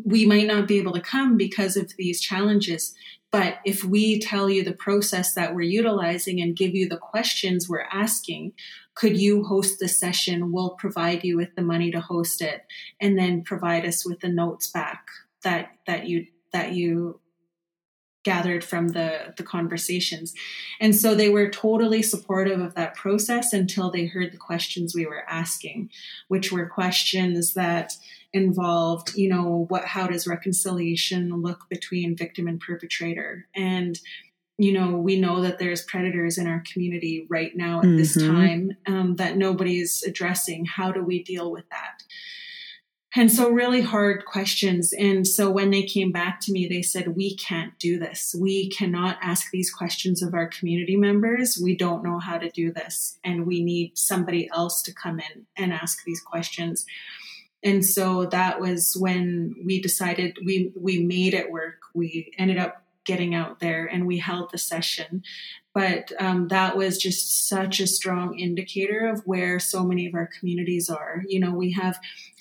we 0.04 0.26
might 0.26 0.46
not 0.46 0.68
be 0.68 0.78
able 0.78 0.92
to 0.92 1.00
come 1.00 1.36
because 1.36 1.76
of 1.76 1.92
these 1.96 2.20
challenges. 2.20 2.94
But 3.30 3.58
if 3.64 3.84
we 3.84 4.18
tell 4.20 4.48
you 4.48 4.64
the 4.64 4.72
process 4.72 5.34
that 5.34 5.54
we're 5.54 5.62
utilizing 5.62 6.40
and 6.40 6.56
give 6.56 6.74
you 6.74 6.88
the 6.88 6.96
questions 6.96 7.68
we're 7.68 7.88
asking, 7.92 8.52
could 8.94 9.18
you 9.18 9.44
host 9.44 9.78
the 9.78 9.88
session? 9.88 10.50
We'll 10.50 10.70
provide 10.70 11.24
you 11.24 11.36
with 11.36 11.54
the 11.54 11.62
money 11.62 11.90
to 11.90 12.00
host 12.00 12.40
it 12.40 12.64
and 13.00 13.18
then 13.18 13.44
provide 13.44 13.84
us 13.84 14.06
with 14.06 14.20
the 14.20 14.28
notes 14.28 14.70
back 14.70 15.06
that, 15.42 15.70
that 15.86 16.06
you, 16.06 16.26
that 16.52 16.72
you 16.72 17.20
gathered 18.24 18.64
from 18.64 18.88
the 18.88 19.32
the 19.38 19.42
conversations 19.42 20.34
and 20.80 20.94
so 20.94 21.14
they 21.14 21.30
were 21.30 21.48
totally 21.48 22.02
supportive 22.02 22.60
of 22.60 22.74
that 22.74 22.94
process 22.94 23.54
until 23.54 23.90
they 23.90 24.04
heard 24.04 24.32
the 24.32 24.36
questions 24.36 24.94
we 24.94 25.06
were 25.06 25.24
asking 25.28 25.88
which 26.26 26.50
were 26.50 26.66
questions 26.66 27.54
that 27.54 27.94
involved 28.32 29.14
you 29.16 29.28
know 29.28 29.66
what 29.68 29.84
how 29.84 30.06
does 30.06 30.26
reconciliation 30.26 31.42
look 31.42 31.66
between 31.70 32.16
victim 32.16 32.46
and 32.46 32.60
perpetrator 32.60 33.46
and 33.54 34.00
you 34.58 34.72
know 34.72 34.98
we 34.98 35.18
know 35.18 35.40
that 35.40 35.58
there's 35.58 35.84
predators 35.84 36.36
in 36.36 36.46
our 36.46 36.62
community 36.70 37.26
right 37.30 37.56
now 37.56 37.78
at 37.78 37.86
mm-hmm. 37.86 37.96
this 37.96 38.14
time 38.14 38.70
um, 38.86 39.16
that 39.16 39.36
nobody's 39.36 40.02
addressing 40.02 40.66
how 40.66 40.92
do 40.92 41.02
we 41.02 41.22
deal 41.22 41.50
with 41.50 41.68
that 41.70 42.02
and 43.16 43.32
so, 43.32 43.48
really 43.48 43.80
hard 43.80 44.26
questions. 44.26 44.92
And 44.92 45.26
so, 45.26 45.50
when 45.50 45.70
they 45.70 45.82
came 45.82 46.12
back 46.12 46.40
to 46.42 46.52
me, 46.52 46.68
they 46.68 46.82
said, 46.82 47.16
We 47.16 47.36
can't 47.36 47.76
do 47.78 47.98
this. 47.98 48.34
We 48.38 48.68
cannot 48.68 49.18
ask 49.22 49.50
these 49.50 49.72
questions 49.72 50.22
of 50.22 50.34
our 50.34 50.46
community 50.46 50.96
members. 50.96 51.58
We 51.60 51.74
don't 51.74 52.04
know 52.04 52.18
how 52.18 52.36
to 52.36 52.50
do 52.50 52.70
this. 52.70 53.18
And 53.24 53.46
we 53.46 53.64
need 53.64 53.96
somebody 53.96 54.50
else 54.52 54.82
to 54.82 54.92
come 54.92 55.20
in 55.20 55.46
and 55.56 55.72
ask 55.72 56.04
these 56.04 56.20
questions. 56.20 56.84
And 57.62 57.84
so 57.84 58.26
that 58.26 58.60
was 58.60 58.96
when 58.98 59.54
we 59.64 59.80
decided 59.80 60.38
we 60.44 60.72
we 60.76 61.02
made 61.02 61.34
it 61.34 61.50
work. 61.50 61.80
We 61.94 62.32
ended 62.38 62.58
up 62.58 62.84
getting 63.04 63.34
out 63.34 63.58
there 63.58 63.86
and 63.86 64.06
we 64.06 64.18
held 64.18 64.50
the 64.50 64.58
session. 64.58 65.22
But 65.74 66.12
um, 66.20 66.48
that 66.48 66.76
was 66.76 66.98
just 66.98 67.48
such 67.48 67.80
a 67.80 67.86
strong 67.86 68.38
indicator 68.38 69.08
of 69.08 69.22
where 69.24 69.58
so 69.58 69.82
many 69.84 70.06
of 70.06 70.14
our 70.14 70.28
communities 70.38 70.90
are. 70.90 71.24
You 71.26 71.40
know, 71.40 71.52
we 71.52 71.72
have 71.72 71.98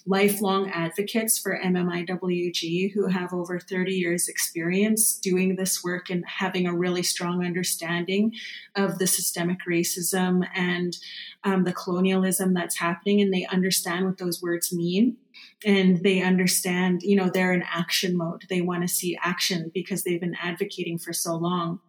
lifelong 0.08 0.70
advocates 0.70 1.38
for 1.38 1.60
MMIWG 1.60 2.94
who 2.94 3.08
have 3.08 3.34
over 3.34 3.60
30 3.60 3.94
years 3.94 4.30
experience 4.30 5.18
doing 5.18 5.56
this 5.56 5.84
work 5.84 6.10
and 6.10 6.24
having 6.26 6.66
a 6.66 6.74
really 6.74 7.04
strong 7.04 7.46
understanding 7.46 8.32
of 8.76 9.00
the 9.00 9.08
systemic 9.08 9.60
racism 9.70 10.48
and 10.56 10.98
um, 11.44 11.66
the 11.66 11.74
colonialism 11.74 12.54
that's 12.54 12.78
happening 12.78 13.20
and 13.20 13.34
they 13.34 13.46
understand 13.52 14.06
what 14.06 14.18
those 14.18 14.42
words 14.42 14.74
mean. 14.74 15.18
And 15.66 16.04
they 16.04 16.22
understand 16.22 17.02
you 17.04 17.16
know 17.16 17.30
they're 17.30 17.54
in 17.54 17.64
action 17.64 18.18
mode. 18.18 18.44
They 18.50 18.62
want 18.62 18.84
to 18.84 18.88
see 18.88 19.20
action 19.22 19.72
because 19.74 20.04
they've 20.04 20.22
been 20.22 20.38
advocating 20.42 20.98
for 20.98 21.14
so 21.14 21.36
long 21.36 21.80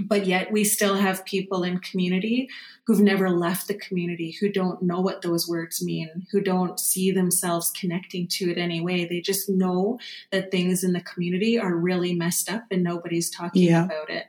but 0.00 0.26
yet 0.26 0.50
we 0.50 0.64
still 0.64 0.96
have 0.96 1.24
people 1.24 1.62
in 1.62 1.78
community 1.78 2.48
who've 2.86 3.00
never 3.00 3.30
left 3.30 3.68
the 3.68 3.74
community 3.74 4.32
who 4.32 4.48
don't 4.48 4.82
know 4.82 5.00
what 5.00 5.22
those 5.22 5.48
words 5.48 5.84
mean 5.84 6.26
who 6.32 6.40
don't 6.40 6.80
see 6.80 7.10
themselves 7.10 7.70
connecting 7.70 8.26
to 8.26 8.50
it 8.50 8.58
anyway 8.58 9.04
they 9.04 9.20
just 9.20 9.48
know 9.48 9.98
that 10.32 10.50
things 10.50 10.82
in 10.82 10.92
the 10.92 11.00
community 11.00 11.58
are 11.58 11.76
really 11.76 12.14
messed 12.14 12.50
up 12.50 12.64
and 12.70 12.82
nobody's 12.82 13.30
talking 13.30 13.62
yeah. 13.62 13.84
about 13.84 14.10
it 14.10 14.26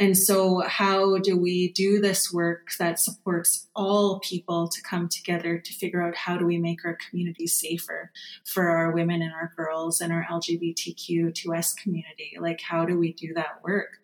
and 0.00 0.16
so, 0.16 0.60
how 0.60 1.18
do 1.18 1.36
we 1.36 1.72
do 1.72 2.00
this 2.00 2.32
work 2.32 2.70
that 2.78 2.98
supports 2.98 3.68
all 3.76 4.18
people 4.20 4.66
to 4.66 4.82
come 4.82 5.10
together 5.10 5.58
to 5.58 5.72
figure 5.74 6.00
out 6.00 6.16
how 6.16 6.38
do 6.38 6.46
we 6.46 6.56
make 6.56 6.86
our 6.86 6.96
communities 7.10 7.60
safer 7.60 8.10
for 8.46 8.70
our 8.70 8.92
women 8.92 9.20
and 9.20 9.32
our 9.34 9.52
girls 9.54 10.00
and 10.00 10.10
our 10.10 10.24
LGBTQ2S 10.24 11.76
community? 11.76 12.38
Like, 12.40 12.62
how 12.62 12.86
do 12.86 12.98
we 12.98 13.12
do 13.12 13.34
that 13.34 13.62
work? 13.62 13.98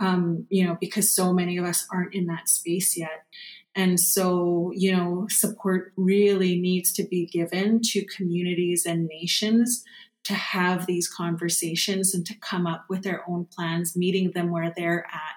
Um, 0.00 0.46
you 0.48 0.66
know, 0.66 0.78
because 0.80 1.14
so 1.14 1.34
many 1.34 1.58
of 1.58 1.66
us 1.66 1.86
aren't 1.92 2.14
in 2.14 2.24
that 2.28 2.48
space 2.48 2.96
yet. 2.96 3.26
And 3.74 4.00
so, 4.00 4.72
you 4.74 4.96
know, 4.96 5.26
support 5.28 5.92
really 5.96 6.58
needs 6.58 6.90
to 6.94 7.02
be 7.04 7.26
given 7.26 7.82
to 7.90 8.06
communities 8.06 8.86
and 8.86 9.06
nations 9.06 9.84
to 10.24 10.34
have 10.34 10.86
these 10.86 11.08
conversations 11.08 12.14
and 12.14 12.26
to 12.26 12.34
come 12.38 12.66
up 12.66 12.86
with 12.88 13.02
their 13.02 13.22
own 13.28 13.46
plans, 13.46 13.96
meeting 13.96 14.32
them 14.32 14.50
where 14.50 14.72
they're 14.76 15.06
at, 15.12 15.36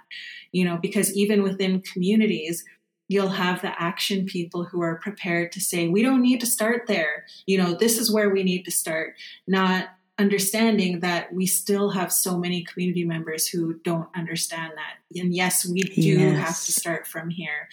you 0.52 0.64
know, 0.66 0.78
because 0.78 1.16
even 1.16 1.44
within 1.44 1.82
communities, 1.82 2.64
you'll 3.10 3.30
have 3.30 3.62
the 3.62 3.82
action 3.82 4.26
people 4.26 4.66
who 4.66 4.82
are 4.82 4.96
prepared 4.96 5.52
to 5.54 5.62
say, 5.62 5.88
we 5.88 6.02
don't 6.02 6.22
need 6.22 6.40
to 6.40 6.46
start 6.46 6.88
there. 6.88 7.26
You 7.46 7.58
know, 7.58 7.74
this 7.74 7.98
is 7.98 8.12
where 8.12 8.30
we 8.30 8.44
need 8.44 8.64
to 8.66 8.72
start, 8.72 9.16
not 9.48 9.90
understanding 10.18 11.00
that 11.02 11.34
we 11.34 11.46
still 11.46 11.92
have 11.92 12.12
so 12.12 12.38
many 12.38 12.64
community 12.64 13.06
members 13.06 13.48
who 13.48 13.76
don't 13.84 14.10
understand 14.16 14.74
that. 14.76 15.20
And 15.20 15.34
yes, 15.34 15.66
we 15.66 15.82
do 15.82 16.02
yes. 16.02 16.40
have 16.40 16.66
to 16.66 16.72
start 16.72 17.08
from 17.08 17.30
here. 17.30 17.70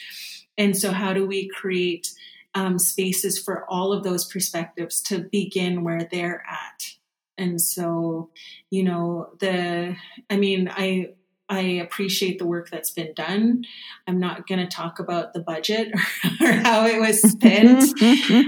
And 0.59 0.77
so, 0.77 0.93
how 0.93 1.13
do 1.13 1.27
we 1.27 1.49
create 1.49 2.13
um, 2.55 2.79
spaces 2.79 3.39
for 3.39 3.69
all 3.69 3.93
of 3.93 4.05
those 4.05 4.25
perspectives 4.25 5.01
to 5.03 5.21
begin 5.21 5.83
where 5.83 6.07
they're 6.11 6.45
at? 6.49 6.94
And 7.39 7.61
so 7.61 8.31
you 8.71 8.83
know 8.83 9.31
the 9.41 9.97
i 10.31 10.37
mean 10.37 10.71
i 10.73 11.09
i 11.49 11.61
appreciate 11.61 12.39
the 12.39 12.47
work 12.47 12.71
that's 12.71 12.91
been 12.91 13.13
done. 13.13 13.65
I'm 14.07 14.19
not 14.19 14.47
going 14.47 14.61
to 14.61 14.67
talk 14.67 14.99
about 14.99 15.35
the 15.35 15.41
budget 15.41 15.93
or, 16.41 16.53
how 16.53 16.87
it 16.87 16.99
was 16.99 17.21
spent 17.21 17.93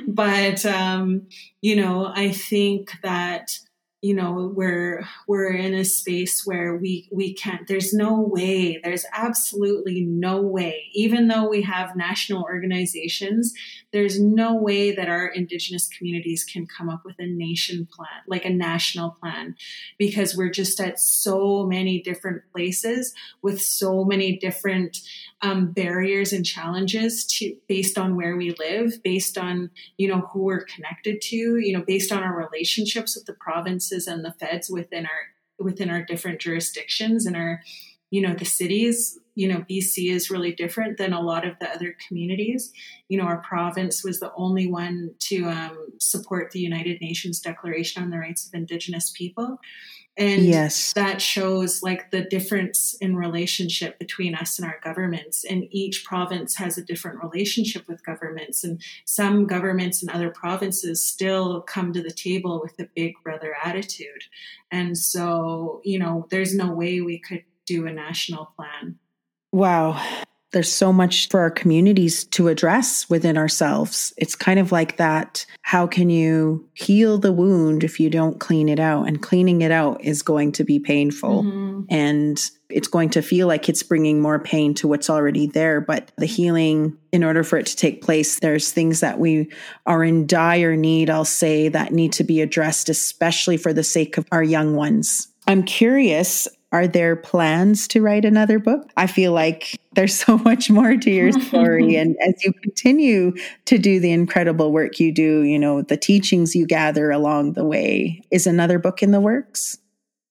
but 0.08 0.64
um 0.64 1.26
you 1.60 1.76
know 1.76 2.06
i 2.14 2.30
think 2.30 2.92
that 3.02 3.58
you 4.06 4.14
know 4.14 4.52
we're 4.54 5.04
we're 5.26 5.52
in 5.52 5.74
a 5.74 5.84
space 5.84 6.46
where 6.46 6.76
we 6.76 7.08
we 7.10 7.34
can't 7.34 7.66
there's 7.66 7.92
no 7.92 8.20
way 8.20 8.80
there's 8.84 9.04
absolutely 9.12 10.02
no 10.02 10.40
way 10.40 10.84
even 10.94 11.26
though 11.26 11.48
we 11.48 11.62
have 11.62 11.96
national 11.96 12.44
organizations 12.44 13.52
there's 13.92 14.20
no 14.20 14.54
way 14.54 14.94
that 14.94 15.08
our 15.08 15.26
indigenous 15.26 15.88
communities 15.88 16.44
can 16.44 16.66
come 16.66 16.88
up 16.88 17.02
with 17.04 17.16
a 17.18 17.26
nation 17.26 17.88
plan 17.90 18.22
like 18.28 18.44
a 18.44 18.50
national 18.50 19.10
plan 19.10 19.56
because 19.98 20.36
we're 20.36 20.50
just 20.50 20.78
at 20.78 21.00
so 21.00 21.66
many 21.66 22.00
different 22.00 22.42
places 22.52 23.12
with 23.42 23.60
so 23.60 24.04
many 24.04 24.36
different 24.38 24.98
um, 25.42 25.72
barriers 25.72 26.32
and 26.32 26.46
challenges 26.46 27.24
to 27.24 27.56
based 27.68 27.98
on 27.98 28.14
where 28.14 28.36
we 28.36 28.54
live 28.58 29.02
based 29.02 29.36
on 29.36 29.70
you 29.96 30.06
know 30.06 30.20
who 30.32 30.44
we're 30.44 30.64
connected 30.64 31.20
to 31.20 31.36
you 31.36 31.76
know 31.76 31.84
based 31.84 32.12
on 32.12 32.22
our 32.22 32.36
relationships 32.36 33.16
with 33.16 33.26
the 33.26 33.32
provinces 33.32 33.95
and 34.06 34.24
the 34.24 34.32
feds 34.32 34.68
within 34.68 35.06
our 35.06 35.64
within 35.64 35.88
our 35.88 36.02
different 36.02 36.40
jurisdictions 36.40 37.24
and 37.24 37.36
our 37.36 37.62
you 38.10 38.20
know 38.20 38.34
the 38.34 38.44
cities 38.44 39.18
you 39.34 39.48
know 39.48 39.64
bc 39.70 40.10
is 40.10 40.30
really 40.30 40.52
different 40.52 40.98
than 40.98 41.12
a 41.12 41.20
lot 41.20 41.46
of 41.46 41.58
the 41.60 41.70
other 41.70 41.96
communities. 42.06 42.72
You 43.08 43.18
know 43.18 43.24
our 43.24 43.38
province 43.38 44.04
was 44.04 44.20
the 44.20 44.32
only 44.36 44.66
one 44.66 45.14
to 45.20 45.46
um, 45.46 45.88
support 45.98 46.50
the 46.50 46.60
united 46.60 47.00
nations 47.00 47.40
declaration 47.40 48.02
on 48.02 48.10
the 48.10 48.18
rights 48.18 48.46
of 48.46 48.52
indigenous 48.54 49.10
people 49.10 49.58
and 50.16 50.42
yes. 50.42 50.92
that 50.94 51.20
shows 51.20 51.82
like 51.82 52.10
the 52.10 52.22
difference 52.22 52.94
in 52.94 53.16
relationship 53.16 53.98
between 53.98 54.34
us 54.34 54.58
and 54.58 54.66
our 54.66 54.80
governments. 54.82 55.44
And 55.44 55.66
each 55.70 56.04
province 56.04 56.56
has 56.56 56.78
a 56.78 56.82
different 56.82 57.22
relationship 57.22 57.86
with 57.86 58.04
governments. 58.04 58.64
And 58.64 58.82
some 59.04 59.46
governments 59.46 60.02
in 60.02 60.08
other 60.08 60.30
provinces 60.30 61.04
still 61.04 61.60
come 61.60 61.92
to 61.92 62.02
the 62.02 62.10
table 62.10 62.60
with 62.62 62.78
a 62.80 62.88
big 62.94 63.14
brother 63.22 63.54
attitude. 63.62 64.24
And 64.70 64.96
so 64.96 65.80
you 65.84 65.98
know 65.98 66.26
there's 66.30 66.54
no 66.54 66.72
way 66.72 67.00
we 67.00 67.18
could 67.18 67.44
do 67.66 67.86
a 67.86 67.92
national 67.92 68.52
plan. 68.56 68.98
Wow 69.52 70.24
there's 70.56 70.72
so 70.72 70.90
much 70.90 71.28
for 71.28 71.40
our 71.40 71.50
communities 71.50 72.24
to 72.24 72.48
address 72.48 73.10
within 73.10 73.36
ourselves. 73.36 74.14
It's 74.16 74.34
kind 74.34 74.58
of 74.58 74.72
like 74.72 74.96
that. 74.96 75.44
How 75.60 75.86
can 75.86 76.08
you 76.08 76.66
heal 76.72 77.18
the 77.18 77.30
wound 77.30 77.84
if 77.84 78.00
you 78.00 78.08
don't 78.08 78.40
clean 78.40 78.70
it 78.70 78.80
out? 78.80 79.06
And 79.06 79.20
cleaning 79.20 79.60
it 79.60 79.70
out 79.70 80.02
is 80.02 80.22
going 80.22 80.52
to 80.52 80.64
be 80.64 80.78
painful. 80.78 81.42
Mm-hmm. 81.42 81.82
And 81.90 82.40
it's 82.70 82.88
going 82.88 83.10
to 83.10 83.20
feel 83.20 83.46
like 83.46 83.68
it's 83.68 83.82
bringing 83.82 84.22
more 84.22 84.38
pain 84.38 84.72
to 84.76 84.88
what's 84.88 85.10
already 85.10 85.46
there. 85.46 85.82
But 85.82 86.10
the 86.16 86.24
healing, 86.24 86.96
in 87.12 87.22
order 87.22 87.44
for 87.44 87.58
it 87.58 87.66
to 87.66 87.76
take 87.76 88.00
place, 88.00 88.40
there's 88.40 88.72
things 88.72 89.00
that 89.00 89.18
we 89.18 89.50
are 89.84 90.02
in 90.02 90.26
dire 90.26 90.74
need, 90.74 91.10
I'll 91.10 91.26
say, 91.26 91.68
that 91.68 91.92
need 91.92 92.14
to 92.14 92.24
be 92.24 92.40
addressed, 92.40 92.88
especially 92.88 93.58
for 93.58 93.74
the 93.74 93.84
sake 93.84 94.16
of 94.16 94.26
our 94.32 94.42
young 94.42 94.74
ones. 94.74 95.28
I'm 95.46 95.64
curious 95.64 96.48
are 96.76 96.86
there 96.86 97.16
plans 97.16 97.88
to 97.88 98.02
write 98.02 98.26
another 98.26 98.58
book? 98.58 98.92
I 98.98 99.06
feel 99.06 99.32
like 99.32 99.80
there's 99.94 100.14
so 100.14 100.36
much 100.44 100.68
more 100.68 100.94
to 100.94 101.10
your 101.10 101.32
story. 101.32 101.96
and 101.96 102.14
as 102.20 102.44
you 102.44 102.52
continue 102.52 103.32
to 103.64 103.78
do 103.78 103.98
the 103.98 104.12
incredible 104.12 104.72
work 104.72 105.00
you 105.00 105.10
do, 105.10 105.40
you 105.40 105.58
know, 105.58 105.80
the 105.80 105.96
teachings 105.96 106.54
you 106.54 106.66
gather 106.66 107.10
along 107.10 107.54
the 107.54 107.64
way, 107.64 108.20
is 108.30 108.46
another 108.46 108.78
book 108.78 109.02
in 109.02 109.10
the 109.10 109.22
works? 109.22 109.78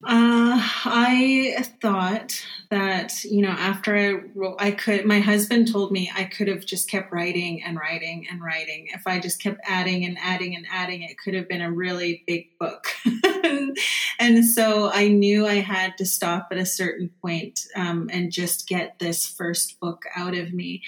Uh, 0.03 0.61
I 0.85 1.65
thought 1.81 2.39
that, 2.69 3.23
you 3.23 3.41
know, 3.41 3.49
after 3.49 3.97
I 3.97 4.21
wrote, 4.35 4.57
I 4.59 4.69
could, 4.69 5.03
my 5.05 5.19
husband 5.19 5.71
told 5.71 5.91
me 5.91 6.11
I 6.15 6.25
could 6.25 6.47
have 6.47 6.63
just 6.63 6.87
kept 6.87 7.11
writing 7.11 7.63
and 7.63 7.79
writing 7.79 8.27
and 8.29 8.39
writing. 8.39 8.87
If 8.93 9.07
I 9.07 9.17
just 9.17 9.41
kept 9.41 9.61
adding 9.65 10.05
and 10.05 10.19
adding 10.21 10.55
and 10.55 10.67
adding, 10.71 11.01
it 11.01 11.17
could 11.17 11.33
have 11.33 11.49
been 11.49 11.63
a 11.63 11.71
really 11.71 12.23
big 12.27 12.49
book. 12.59 12.85
and 14.19 14.45
so 14.45 14.89
I 14.91 15.07
knew 15.07 15.45
I 15.45 15.55
had 15.55 15.97
to 15.97 16.05
stop 16.05 16.47
at 16.51 16.57
a 16.57 16.65
certain 16.65 17.09
point, 17.21 17.61
um, 17.75 18.09
and 18.11 18.31
just 18.31 18.67
get 18.67 18.99
this 18.99 19.27
first 19.27 19.79
book 19.79 20.03
out 20.15 20.35
of 20.35 20.53
me. 20.53 20.83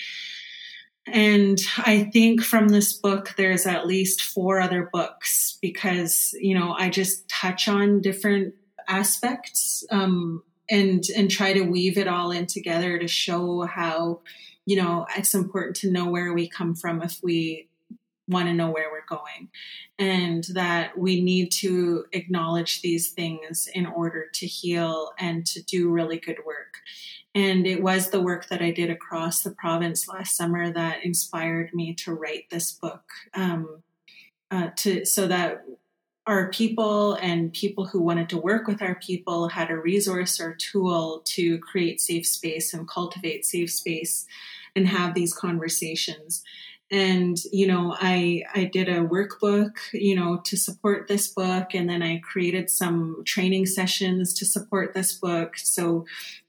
And 1.05 1.57
I 1.77 2.09
think 2.11 2.41
from 2.41 2.67
this 2.67 2.91
book, 2.91 3.33
there's 3.37 3.65
at 3.65 3.87
least 3.87 4.21
four 4.21 4.59
other 4.59 4.89
books 4.91 5.57
because, 5.61 6.35
you 6.39 6.57
know, 6.57 6.73
I 6.73 6.89
just 6.89 7.29
touch 7.29 7.69
on 7.69 8.01
different 8.01 8.55
aspects 8.87 9.85
um, 9.91 10.43
and 10.69 11.03
and 11.15 11.29
try 11.29 11.53
to 11.53 11.61
weave 11.61 11.97
it 11.97 12.07
all 12.07 12.31
in 12.31 12.45
together 12.45 12.97
to 12.97 13.07
show 13.07 13.61
how 13.61 14.21
you 14.65 14.75
know 14.75 15.05
it's 15.17 15.33
important 15.33 15.75
to 15.77 15.91
know 15.91 16.09
where 16.09 16.33
we 16.33 16.47
come 16.47 16.75
from 16.75 17.01
if 17.01 17.19
we 17.21 17.67
want 18.27 18.47
to 18.47 18.53
know 18.53 18.69
where 18.69 18.91
we're 18.91 19.05
going. 19.17 19.49
And 19.97 20.43
that 20.53 20.97
we 20.97 21.21
need 21.21 21.51
to 21.53 22.05
acknowledge 22.11 22.81
these 22.81 23.09
things 23.09 23.69
in 23.73 23.85
order 23.85 24.27
to 24.33 24.45
heal 24.45 25.11
and 25.17 25.45
to 25.47 25.61
do 25.63 25.89
really 25.89 26.17
good 26.17 26.39
work. 26.45 26.75
And 27.33 27.67
it 27.67 27.83
was 27.83 28.09
the 28.09 28.21
work 28.21 28.47
that 28.49 28.61
i 28.61 28.71
did 28.71 28.89
across 28.89 29.43
the 29.43 29.51
province 29.51 30.07
last 30.07 30.35
summer 30.35 30.71
that 30.71 31.05
inspired 31.05 31.73
me 31.73 31.93
to 31.95 32.13
write 32.13 32.49
this 32.49 32.71
book 32.71 33.03
um, 33.33 33.83
uh, 34.49 34.69
to 34.77 35.05
so 35.05 35.27
that 35.27 35.63
our 36.25 36.49
people 36.49 37.13
and 37.13 37.53
people 37.53 37.85
who 37.85 38.01
wanted 38.01 38.27
to 38.29 38.37
work 38.37 38.67
with 38.67 38.81
our 38.81 38.95
people 38.95 39.47
had 39.47 39.71
a 39.71 39.77
resource 39.77 40.41
or 40.41 40.53
tool 40.55 41.21
to 41.25 41.57
create 41.59 42.01
safe 42.01 42.27
space 42.27 42.73
and 42.73 42.87
cultivate 42.87 43.45
safe 43.45 43.71
space 43.71 44.25
and 44.75 44.87
have 44.87 45.13
these 45.13 45.33
conversations 45.33 46.43
and 46.89 47.37
you 47.51 47.67
know 47.67 47.95
i 47.99 48.41
i 48.55 48.63
did 48.63 48.87
a 48.87 49.01
workbook 49.01 49.73
you 49.93 50.15
know 50.15 50.39
to 50.45 50.55
support 50.55 51.07
this 51.07 51.27
book 51.27 51.73
and 51.73 51.89
then 51.89 52.01
i 52.01 52.19
created 52.19 52.69
some 52.69 53.21
training 53.25 53.65
sessions 53.65 54.33
to 54.33 54.45
support 54.45 54.93
this 54.93 55.13
book 55.13 55.57
so 55.57 56.05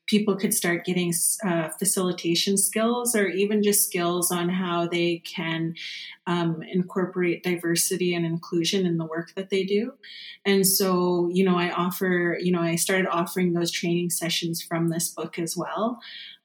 people 0.08 0.34
could 0.36 0.54
start 0.54 0.86
getting 0.86 1.12
uh, 1.46 1.68
facilitation 1.78 2.56
skills 2.56 3.14
or 3.14 3.28
even 3.28 3.62
just 3.62 3.84
skills 3.84 4.30
on 4.32 4.48
how 4.48 4.88
they 4.88 5.18
can 5.18 5.74
um, 6.26 6.62
incorporate 6.62 7.42
diversity 7.42 8.14
and 8.14 8.24
inclusion 8.24 8.86
in 8.86 8.96
the 8.96 9.04
work 9.04 9.34
that 9.34 9.50
they 9.50 9.64
do. 9.64 9.92
And 10.46 10.66
so, 10.66 11.28
you 11.30 11.44
know, 11.44 11.58
I 11.58 11.70
offer, 11.70 12.38
you 12.40 12.50
know, 12.50 12.62
I 12.62 12.76
started 12.76 13.06
offering 13.06 13.52
those 13.52 13.70
training 13.70 14.08
sessions 14.10 14.62
from 14.62 14.88
this 14.88 15.10
book 15.10 15.38
as 15.38 15.56
well. 15.56 16.00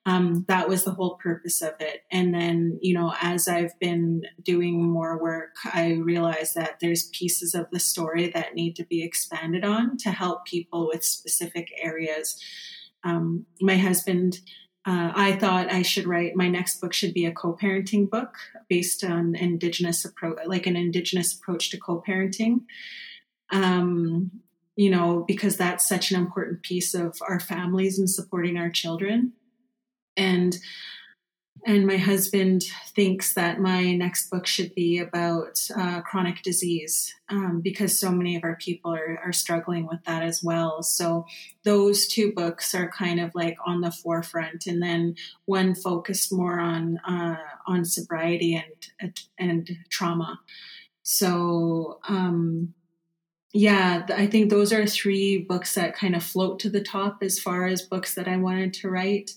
Um, 0.05 0.43
that 0.49 0.67
was 0.67 0.83
the 0.83 0.91
whole 0.91 1.15
purpose 1.15 1.61
of 1.61 1.75
it. 1.79 2.01
And 2.11 2.33
then, 2.33 2.77
you 2.81 2.93
know, 2.93 3.13
as 3.21 3.47
I've 3.47 3.79
been 3.79 4.23
doing 4.41 4.83
more 4.83 5.17
work, 5.17 5.55
I 5.73 5.93
realized 5.93 6.55
that 6.55 6.79
there's 6.81 7.09
pieces 7.13 7.55
of 7.55 7.67
the 7.71 7.79
story 7.79 8.29
that 8.31 8.53
need 8.53 8.75
to 8.75 8.85
be 8.85 9.01
expanded 9.01 9.63
on 9.63 9.95
to 9.99 10.11
help 10.11 10.45
people 10.45 10.87
with 10.87 11.05
specific 11.05 11.69
areas 11.81 12.37
um, 13.03 13.45
my 13.61 13.77
husband, 13.77 14.39
uh, 14.85 15.11
I 15.15 15.33
thought 15.33 15.71
I 15.71 15.81
should 15.81 16.07
write 16.07 16.35
my 16.35 16.49
next 16.49 16.81
book 16.81 16.93
should 16.93 17.13
be 17.13 17.25
a 17.25 17.31
co-parenting 17.31 18.09
book 18.09 18.35
based 18.69 19.03
on 19.03 19.35
indigenous 19.35 20.03
approach, 20.03 20.39
like 20.45 20.67
an 20.67 20.75
indigenous 20.75 21.33
approach 21.33 21.69
to 21.71 21.77
co-parenting. 21.77 22.61
Um, 23.51 24.31
you 24.75 24.89
know, 24.89 25.23
because 25.27 25.55
that's 25.55 25.87
such 25.87 26.09
an 26.09 26.19
important 26.19 26.63
piece 26.63 26.95
of 26.95 27.17
our 27.27 27.39
families 27.39 27.99
and 27.99 28.09
supporting 28.09 28.57
our 28.57 28.71
children. 28.71 29.33
And 30.17 30.57
and 31.65 31.87
my 31.87 31.95
husband 31.95 32.63
thinks 32.93 33.33
that 33.35 33.59
my 33.59 33.93
next 33.93 34.29
book 34.29 34.45
should 34.45 34.75
be 34.75 34.97
about 34.99 35.65
uh, 35.77 36.01
chronic 36.01 36.41
disease 36.41 37.13
um, 37.29 37.61
because 37.63 37.97
so 37.97 38.11
many 38.11 38.35
of 38.35 38.43
our 38.43 38.57
people 38.57 38.93
are, 38.93 39.17
are 39.23 39.31
struggling 39.31 39.87
with 39.87 40.03
that 40.05 40.23
as 40.23 40.43
well. 40.43 40.83
So 40.83 41.25
those 41.63 42.07
two 42.07 42.33
books 42.33 42.75
are 42.75 42.91
kind 42.91 43.21
of 43.21 43.33
like 43.33 43.55
on 43.65 43.79
the 43.79 43.91
forefront, 43.91 44.65
and 44.67 44.81
then 44.81 45.15
one 45.45 45.73
focused 45.73 46.33
more 46.33 46.59
on 46.59 46.97
uh, 47.07 47.37
on 47.65 47.85
sobriety 47.85 48.61
and 48.99 49.13
and 49.37 49.69
trauma. 49.89 50.39
So 51.03 51.99
um, 52.09 52.73
yeah, 53.53 54.05
I 54.09 54.27
think 54.27 54.49
those 54.49 54.73
are 54.73 54.85
three 54.85 55.37
books 55.37 55.75
that 55.75 55.95
kind 55.95 56.15
of 56.15 56.23
float 56.23 56.59
to 56.59 56.69
the 56.69 56.83
top 56.83 57.19
as 57.21 57.39
far 57.39 57.67
as 57.67 57.83
books 57.83 58.15
that 58.15 58.27
I 58.27 58.37
wanted 58.37 58.73
to 58.75 58.89
write. 58.89 59.31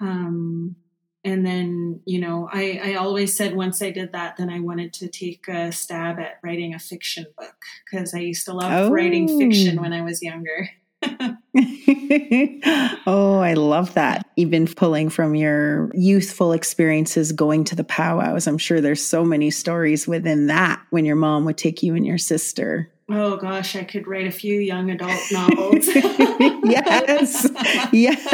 Um, 0.00 0.76
and 1.24 1.44
then 1.44 2.00
you 2.06 2.20
know 2.20 2.48
I, 2.50 2.80
I 2.82 2.94
always 2.94 3.36
said 3.36 3.54
once 3.54 3.82
i 3.82 3.90
did 3.90 4.12
that 4.12 4.36
then 4.36 4.50
i 4.50 4.60
wanted 4.60 4.92
to 4.94 5.08
take 5.08 5.48
a 5.48 5.72
stab 5.72 6.18
at 6.18 6.38
writing 6.42 6.74
a 6.74 6.78
fiction 6.78 7.26
book 7.36 7.56
because 7.84 8.14
i 8.14 8.18
used 8.18 8.46
to 8.46 8.54
love 8.54 8.72
oh. 8.72 8.90
writing 8.90 9.38
fiction 9.38 9.80
when 9.80 9.92
i 9.92 10.02
was 10.02 10.22
younger. 10.22 10.70
Oh 13.06 13.40
i 13.40 13.54
love 13.54 13.94
that. 13.94 14.26
Even 14.36 14.66
pulling 14.66 15.08
from 15.08 15.34
your 15.34 15.90
youthful 15.94 16.52
experiences 16.52 17.32
going 17.32 17.64
to 17.64 17.74
the 17.74 17.84
powwows 17.84 18.46
i'm 18.46 18.58
sure 18.58 18.80
there's 18.80 19.04
so 19.04 19.24
many 19.24 19.50
stories 19.50 20.06
within 20.06 20.46
that 20.46 20.82
when 20.90 21.04
your 21.04 21.16
mom 21.16 21.44
would 21.46 21.58
take 21.58 21.82
you 21.82 21.94
and 21.94 22.06
your 22.06 22.18
sister 22.18 22.92
Oh 23.12 23.36
gosh, 23.36 23.74
I 23.74 23.82
could 23.82 24.06
write 24.06 24.28
a 24.28 24.30
few 24.30 24.60
young 24.60 24.88
adult 24.88 25.20
novels. 25.32 25.84
yes. 26.64 27.48
Yes. 27.92 28.24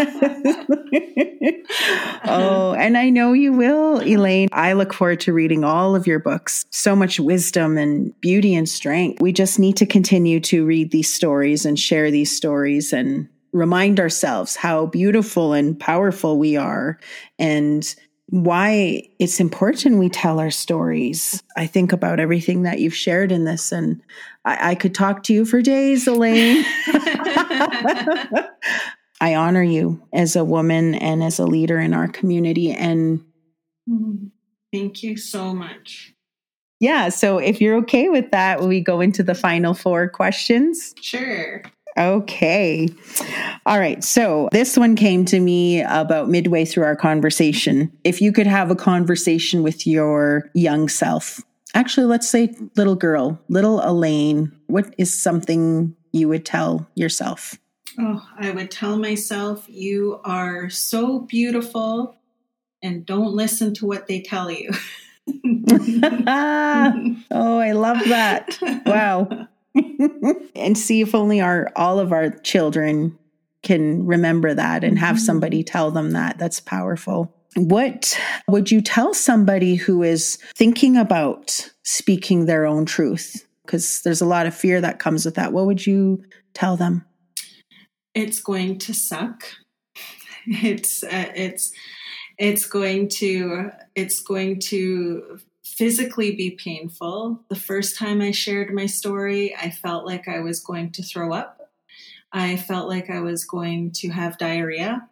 oh, 2.25 2.75
and 2.79 2.99
I 2.99 3.09
know 3.09 3.33
you 3.33 3.55
will, 3.55 4.03
Elaine. 4.03 4.49
I 4.53 4.75
look 4.75 4.93
forward 4.93 5.21
to 5.21 5.33
reading 5.33 5.65
all 5.65 5.97
of 5.97 6.07
your 6.07 6.19
books. 6.19 6.67
So 6.71 6.95
much 6.95 7.19
wisdom 7.19 7.79
and 7.79 8.13
beauty 8.21 8.55
and 8.55 8.69
strength. 8.69 9.23
We 9.23 9.33
just 9.33 9.59
need 9.59 9.79
to 9.79 9.87
continue 9.87 10.41
to 10.41 10.67
read 10.67 10.91
these 10.91 11.13
stories 11.13 11.65
and 11.65 11.79
share 11.79 12.11
these 12.11 12.37
stories 12.37 12.93
and 12.93 13.31
remind 13.53 13.99
ourselves 13.99 14.57
how 14.57 14.87
beautiful 14.87 15.55
and 15.55 15.81
powerful 15.81 16.39
we 16.39 16.59
are 16.59 17.01
and 17.39 17.95
why 18.29 19.03
it's 19.19 19.39
important 19.39 19.99
we 19.99 20.09
tell 20.09 20.41
our 20.41 20.51
stories. 20.51 21.43
I 21.57 21.67
think 21.67 21.93
about 21.93 22.19
everything 22.19 22.63
that 22.63 22.81
you've 22.81 22.95
shared 22.95 23.31
in 23.31 23.45
this, 23.45 23.71
and 23.71 24.03
I, 24.47 24.71
I 24.71 24.75
could 24.77 24.95
talk 24.95 25.25
to 25.25 25.35
you 25.35 25.45
for 25.45 25.61
days, 25.61 26.07
Elaine. 26.07 26.65
I 29.21 29.35
honor 29.35 29.63
you 29.63 30.03
as 30.13 30.37
a 30.37 30.45
woman 30.45 30.95
and 30.95 31.23
as 31.23 31.39
a 31.39 31.47
leader 31.47 31.81
in 31.81 31.93
our 31.93 32.07
community. 32.07 32.71
And 32.73 33.21
mm-hmm. 33.91 34.27
thank 34.73 35.03
you 35.03 35.17
so 35.17 35.53
much. 35.53 36.15
Yeah. 36.79 37.09
So 37.09 37.39
if 37.39 37.61
you're 37.61 37.77
okay 37.79 38.09
with 38.09 38.31
that, 38.31 38.61
we 38.63 38.81
go 38.81 39.01
into 39.01 39.23
the 39.23 39.35
final 39.35 39.75
four 39.75 40.09
questions. 40.09 40.95
Sure. 41.01 41.63
Okay. 41.99 42.89
All 43.65 43.79
right. 43.79 44.05
So 44.05 44.51
this 44.53 44.77
one 44.77 44.97
came 44.97 45.25
to 45.27 45.41
me 45.41 45.81
about 45.81 46.29
midway 46.29 46.67
through 46.67 46.85
our 46.85 46.95
conversation. 46.95 47.91
If 48.05 48.21
you 48.21 48.33
could 48.33 48.47
have 48.47 48.71
a 48.71 48.77
conversation 48.77 49.63
with 49.63 49.87
your 49.87 50.51
young 50.53 50.91
self, 50.91 51.41
actually, 51.77 52.07
let's 52.07 52.29
say 52.29 52.55
little 52.77 52.95
girl, 52.97 53.39
little 53.49 53.81
Elaine, 53.81 54.53
what 54.67 54.95
is 54.99 55.13
something 55.23 55.95
you 56.13 56.29
would 56.29 56.45
tell 56.45 56.89
yourself? 56.95 57.59
Oh, 57.99 58.27
I 58.39 58.51
would 58.51 58.71
tell 58.71 58.99
myself, 58.99 59.67
you 59.69 60.21
are 60.25 60.69
so 60.71 61.21
beautiful 61.21 62.17
and 62.83 63.07
don't 63.07 63.33
listen 63.33 63.75
to 63.75 63.87
what 63.87 64.07
they 64.07 64.21
tell 64.21 64.51
you. 64.51 64.71
oh, 67.31 67.59
I 67.59 67.73
love 67.73 67.99
that. 68.09 68.59
Wow. 68.87 69.49
and 70.55 70.79
see 70.79 71.01
if 71.03 71.15
only 71.15 71.41
our 71.41 71.71
all 71.77 71.99
of 71.99 72.13
our 72.13 72.31
children 72.31 73.19
can 73.63 74.07
remember 74.07 74.55
that 74.55 74.85
and 74.85 74.99
have 74.99 75.17
mm-hmm. 75.17 75.25
somebody 75.25 75.65
tell 75.65 75.91
them 75.91 76.13
that. 76.13 76.39
That's 76.39 76.61
powerful. 76.61 77.35
What 77.57 78.19
would 78.49 78.71
you 78.71 78.83
tell 78.83 79.15
somebody 79.15 79.77
who 79.77 80.03
is 80.03 80.37
thinking 80.55 80.99
about 80.99 81.71
speaking 81.85 82.45
their 82.45 82.67
own 82.67 82.85
truth? 82.85 83.47
Because 83.65 84.03
there's 84.03 84.21
a 84.21 84.27
lot 84.27 84.47
of 84.47 84.55
fear 84.55 84.81
that 84.83 84.99
comes 84.99 85.25
with 85.25 85.37
that. 85.37 85.55
What 85.55 85.65
would 85.65 85.87
you 85.87 86.23
tell 86.53 86.77
them? 86.77 87.07
It's 88.15 88.41
going 88.41 88.79
to 88.81 88.95
suck. 88.95 89.45
It's 90.49 91.03
uh, 91.03 91.33
it's 91.35 91.73
it's 92.39 92.67
going 92.67 93.09
to 93.09 93.73
it's 93.97 94.21
going 94.21 94.61
to 94.61 95.41
physically 95.65 96.37
be 96.37 96.53
painful. 96.53 97.43
The 97.49 97.57
first 97.57 97.99
time 97.99 98.21
I 98.21 98.31
shared 98.31 98.73
my 98.73 98.87
story, 98.87 99.57
I 99.57 99.71
felt 99.71 100.07
like 100.07 100.29
I 100.29 100.39
was 100.39 100.61
going 100.61 100.93
to 100.93 101.03
throw 101.03 101.33
up. 101.33 101.69
I 102.33 102.57
felt 102.57 102.89
like 102.89 103.11
I 103.11 103.19
was 103.19 103.45
going 103.45 103.91
to 103.97 104.11
have 104.11 104.39
diarrhea. 104.39 105.09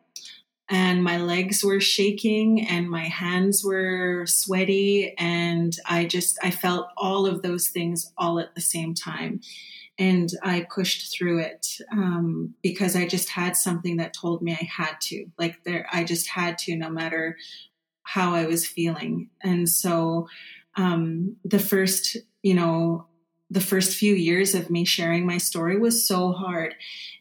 And 0.70 1.04
my 1.04 1.18
legs 1.18 1.62
were 1.62 1.80
shaking 1.80 2.66
and 2.66 2.88
my 2.88 3.04
hands 3.04 3.62
were 3.62 4.24
sweaty. 4.26 5.14
And 5.18 5.76
I 5.86 6.06
just, 6.06 6.38
I 6.42 6.50
felt 6.50 6.88
all 6.96 7.26
of 7.26 7.42
those 7.42 7.68
things 7.68 8.12
all 8.16 8.38
at 8.38 8.54
the 8.54 8.60
same 8.60 8.94
time. 8.94 9.40
And 9.98 10.30
I 10.42 10.66
pushed 10.74 11.12
through 11.12 11.40
it 11.40 11.66
um, 11.92 12.54
because 12.62 12.96
I 12.96 13.06
just 13.06 13.28
had 13.28 13.56
something 13.56 13.98
that 13.98 14.14
told 14.14 14.42
me 14.42 14.52
I 14.52 14.64
had 14.64 15.00
to. 15.02 15.26
Like 15.38 15.62
there, 15.64 15.86
I 15.92 16.02
just 16.02 16.28
had 16.28 16.58
to, 16.58 16.76
no 16.76 16.88
matter 16.88 17.36
how 18.02 18.34
I 18.34 18.46
was 18.46 18.66
feeling. 18.66 19.30
And 19.42 19.68
so 19.68 20.28
um, 20.76 21.36
the 21.44 21.58
first, 21.58 22.16
you 22.42 22.54
know, 22.54 23.06
the 23.50 23.60
first 23.60 23.96
few 23.96 24.14
years 24.14 24.54
of 24.54 24.70
me 24.70 24.84
sharing 24.84 25.26
my 25.26 25.38
story 25.38 25.78
was 25.78 26.06
so 26.06 26.32
hard. 26.32 26.74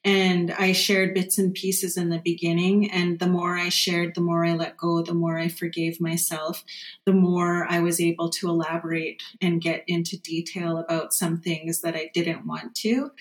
And 0.05 0.51
I 0.51 0.73
shared 0.73 1.13
bits 1.13 1.37
and 1.37 1.53
pieces 1.53 1.95
in 1.95 2.09
the 2.09 2.19
beginning. 2.19 2.91
And 2.91 3.19
the 3.19 3.27
more 3.27 3.57
I 3.57 3.69
shared, 3.69 4.15
the 4.15 4.21
more 4.21 4.43
I 4.45 4.53
let 4.53 4.75
go, 4.75 5.01
the 5.01 5.13
more 5.13 5.37
I 5.37 5.47
forgave 5.47 6.01
myself, 6.01 6.63
the 7.05 7.13
more 7.13 7.65
I 7.69 7.79
was 7.79 8.01
able 8.01 8.29
to 8.31 8.49
elaborate 8.49 9.21
and 9.41 9.61
get 9.61 9.83
into 9.87 10.17
detail 10.17 10.77
about 10.77 11.13
some 11.13 11.39
things 11.39 11.81
that 11.81 11.95
I 11.95 12.09
didn't 12.13 12.45
want 12.45 12.75
to. 12.75 13.11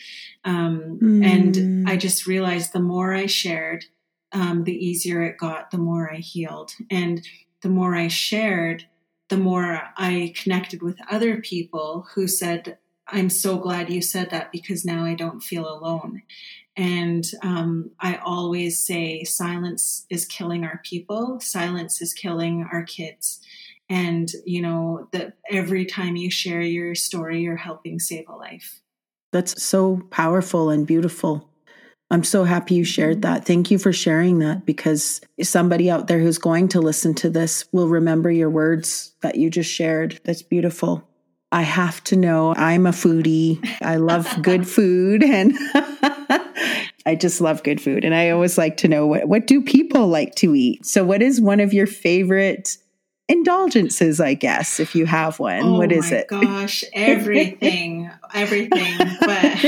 Um, 0.44 0.98
mm. 1.00 1.24
And 1.24 1.88
I 1.88 1.96
just 1.96 2.26
realized 2.26 2.72
the 2.72 2.80
more 2.80 3.14
I 3.14 3.26
shared, 3.26 3.84
um, 4.32 4.64
the 4.64 4.74
easier 4.74 5.22
it 5.22 5.38
got, 5.38 5.70
the 5.70 5.78
more 5.78 6.12
I 6.12 6.16
healed. 6.16 6.72
And 6.90 7.24
the 7.60 7.68
more 7.68 7.94
I 7.94 8.08
shared, 8.08 8.86
the 9.28 9.36
more 9.38 9.80
I 9.96 10.34
connected 10.36 10.82
with 10.82 10.98
other 11.10 11.40
people 11.40 12.06
who 12.14 12.26
said, 12.26 12.78
I'm 13.08 13.30
so 13.30 13.58
glad 13.58 13.90
you 13.90 14.00
said 14.00 14.30
that 14.30 14.52
because 14.52 14.84
now 14.84 15.04
I 15.04 15.14
don't 15.14 15.40
feel 15.40 15.68
alone. 15.68 16.22
And 16.76 17.24
um, 17.42 17.90
I 18.00 18.16
always 18.16 18.84
say 18.84 19.24
silence 19.24 20.06
is 20.08 20.24
killing 20.24 20.64
our 20.64 20.80
people, 20.84 21.38
silence 21.40 22.00
is 22.00 22.14
killing 22.14 22.66
our 22.72 22.82
kids. 22.84 23.40
And, 23.90 24.30
you 24.46 24.62
know, 24.62 25.08
that 25.12 25.34
every 25.50 25.84
time 25.84 26.16
you 26.16 26.30
share 26.30 26.62
your 26.62 26.94
story, 26.94 27.42
you're 27.42 27.56
helping 27.56 27.98
save 27.98 28.28
a 28.28 28.34
life. 28.34 28.80
That's 29.32 29.62
so 29.62 30.00
powerful 30.10 30.70
and 30.70 30.86
beautiful. 30.86 31.48
I'm 32.10 32.24
so 32.24 32.44
happy 32.44 32.74
you 32.74 32.84
shared 32.84 33.22
that. 33.22 33.44
Thank 33.46 33.70
you 33.70 33.78
for 33.78 33.92
sharing 33.92 34.38
that 34.38 34.64
because 34.64 35.20
somebody 35.42 35.90
out 35.90 36.08
there 36.08 36.20
who's 36.20 36.38
going 36.38 36.68
to 36.68 36.80
listen 36.80 37.14
to 37.16 37.30
this 37.30 37.66
will 37.72 37.88
remember 37.88 38.30
your 38.30 38.50
words 38.50 39.14
that 39.22 39.36
you 39.36 39.50
just 39.50 39.70
shared. 39.70 40.20
That's 40.24 40.42
beautiful. 40.42 41.08
I 41.52 41.62
have 41.62 42.02
to 42.04 42.16
know 42.16 42.54
I'm 42.56 42.86
a 42.86 42.92
foodie. 42.92 43.64
I 43.82 43.96
love 43.96 44.26
good 44.40 44.66
food 44.66 45.22
and 45.22 45.52
I 47.04 47.14
just 47.14 47.42
love 47.42 47.62
good 47.62 47.80
food. 47.80 48.04
And 48.04 48.14
I 48.14 48.30
always 48.30 48.56
like 48.56 48.78
to 48.78 48.88
know 48.88 49.06
what, 49.06 49.28
what 49.28 49.46
do 49.46 49.60
people 49.60 50.08
like 50.08 50.34
to 50.36 50.54
eat? 50.54 50.86
So 50.86 51.04
what 51.04 51.20
is 51.20 51.42
one 51.42 51.60
of 51.60 51.74
your 51.74 51.86
favorite 51.86 52.78
indulgences, 53.28 54.18
I 54.18 54.32
guess, 54.34 54.80
if 54.80 54.94
you 54.94 55.04
have 55.04 55.38
one. 55.38 55.62
Oh 55.62 55.78
what 55.78 55.92
is 55.92 56.10
it? 56.10 56.28
Gosh, 56.28 56.84
everything, 56.94 58.10
everything. 58.34 58.98
But 59.20 59.64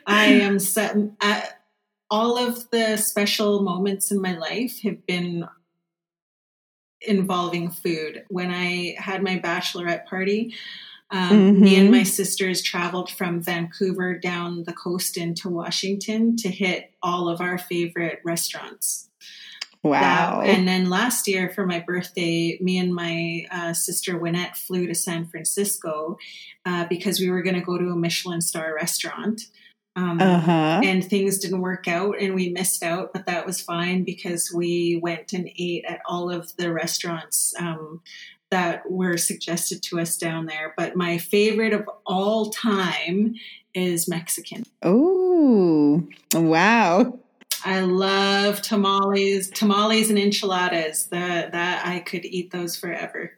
I 0.06 0.26
am 0.26 0.58
so, 0.60 1.12
uh, 1.20 1.40
all 2.10 2.38
of 2.38 2.70
the 2.70 2.96
special 2.96 3.62
moments 3.62 4.12
in 4.12 4.20
my 4.20 4.36
life 4.36 4.82
have 4.82 5.04
been 5.06 5.48
involving 7.00 7.70
food. 7.70 8.24
When 8.28 8.50
I 8.50 8.94
had 8.98 9.22
my 9.22 9.38
bachelorette 9.38 10.06
party, 10.06 10.54
um, 11.12 11.30
mm-hmm. 11.30 11.62
me 11.62 11.76
and 11.76 11.90
my 11.90 12.02
sisters 12.04 12.62
traveled 12.62 13.10
from 13.10 13.42
Vancouver 13.42 14.18
down 14.18 14.64
the 14.64 14.72
coast 14.72 15.18
into 15.18 15.50
Washington 15.50 16.36
to 16.36 16.48
hit 16.48 16.90
all 17.02 17.28
of 17.28 17.42
our 17.42 17.58
favorite 17.58 18.20
restaurants. 18.24 19.10
Wow. 19.82 20.40
That, 20.40 20.48
and 20.48 20.66
then 20.66 20.88
last 20.88 21.28
year 21.28 21.50
for 21.50 21.66
my 21.66 21.80
birthday, 21.80 22.56
me 22.62 22.78
and 22.78 22.94
my 22.94 23.46
uh, 23.50 23.72
sister 23.74 24.18
Wynette 24.18 24.56
flew 24.56 24.86
to 24.86 24.94
San 24.94 25.26
Francisco 25.26 26.16
uh, 26.64 26.86
because 26.88 27.20
we 27.20 27.28
were 27.28 27.42
going 27.42 27.56
to 27.56 27.60
go 27.60 27.76
to 27.76 27.90
a 27.90 27.96
Michelin 27.96 28.40
star 28.40 28.74
restaurant. 28.74 29.42
Um, 29.94 30.18
uh-huh. 30.18 30.80
And 30.82 31.04
things 31.04 31.38
didn't 31.38 31.60
work 31.60 31.86
out 31.86 32.14
and 32.18 32.34
we 32.34 32.48
missed 32.48 32.82
out, 32.82 33.12
but 33.12 33.26
that 33.26 33.44
was 33.44 33.60
fine 33.60 34.04
because 34.04 34.50
we 34.54 34.98
went 35.02 35.34
and 35.34 35.50
ate 35.58 35.84
at 35.84 36.00
all 36.06 36.30
of 36.30 36.56
the 36.56 36.72
restaurants 36.72 37.52
um, 37.58 38.00
that 38.52 38.88
were 38.88 39.16
suggested 39.16 39.82
to 39.82 39.98
us 39.98 40.16
down 40.16 40.46
there. 40.46 40.74
But 40.76 40.94
my 40.94 41.18
favorite 41.18 41.72
of 41.72 41.88
all 42.06 42.50
time 42.50 43.34
is 43.74 44.06
Mexican. 44.06 44.64
Oh, 44.82 46.06
wow. 46.34 47.18
I 47.64 47.80
love 47.80 48.60
tamales, 48.60 49.48
tamales 49.50 50.10
and 50.10 50.18
enchiladas. 50.18 51.06
That 51.06 51.52
that 51.52 51.86
I 51.86 52.00
could 52.00 52.26
eat 52.26 52.50
those 52.50 52.76
forever. 52.76 53.32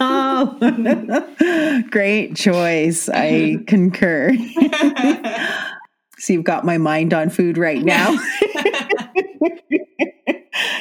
oh, 0.00 1.84
great 1.90 2.34
choice. 2.36 3.10
I 3.10 3.58
concur. 3.66 4.34
so 6.18 6.32
you've 6.32 6.44
got 6.44 6.64
my 6.64 6.78
mind 6.78 7.12
on 7.12 7.28
food 7.28 7.58
right 7.58 7.82
now. 7.82 8.18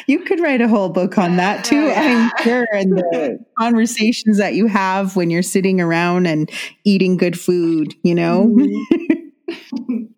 You 0.08 0.20
could 0.20 0.40
write 0.40 0.62
a 0.62 0.68
whole 0.68 0.90
book 0.90 1.18
on 1.18 1.38
that 1.38 1.66
too, 1.66 1.92
I'm 1.96 2.32
sure. 2.44 2.68
And 2.74 2.98
the 2.98 3.40
conversations 3.60 4.38
that 4.38 4.54
you 4.54 4.68
have 4.68 5.16
when 5.16 5.30
you're 5.30 5.42
sitting 5.42 5.80
around 5.82 6.28
and 6.28 6.50
eating 6.84 7.18
good 7.18 7.40
food, 7.40 7.94
you 8.04 8.16
know? 8.16 8.48
Mm-hmm. 8.48 10.04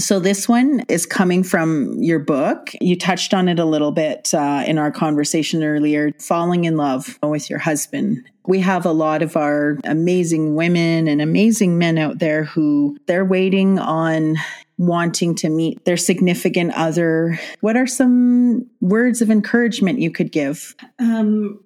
So, 0.00 0.18
this 0.18 0.48
one 0.48 0.80
is 0.88 1.04
coming 1.04 1.42
from 1.42 2.02
your 2.02 2.18
book. 2.18 2.72
You 2.80 2.96
touched 2.98 3.34
on 3.34 3.48
it 3.48 3.58
a 3.58 3.66
little 3.66 3.92
bit 3.92 4.32
uh, 4.32 4.64
in 4.66 4.78
our 4.78 4.90
conversation 4.90 5.62
earlier 5.62 6.10
falling 6.18 6.64
in 6.64 6.76
love 6.76 7.18
with 7.22 7.50
your 7.50 7.58
husband. 7.58 8.24
We 8.46 8.60
have 8.60 8.86
a 8.86 8.92
lot 8.92 9.20
of 9.20 9.36
our 9.36 9.78
amazing 9.84 10.54
women 10.54 11.06
and 11.06 11.20
amazing 11.20 11.76
men 11.76 11.98
out 11.98 12.18
there 12.18 12.44
who 12.44 12.96
they're 13.06 13.26
waiting 13.26 13.78
on 13.78 14.36
wanting 14.80 15.34
to 15.34 15.50
meet 15.50 15.84
their 15.84 15.98
significant 15.98 16.72
other. 16.74 17.38
What 17.60 17.76
are 17.76 17.86
some 17.86 18.66
words 18.80 19.20
of 19.20 19.30
encouragement 19.30 19.98
you 19.98 20.10
could 20.10 20.32
give? 20.32 20.74
Um, 20.98 21.62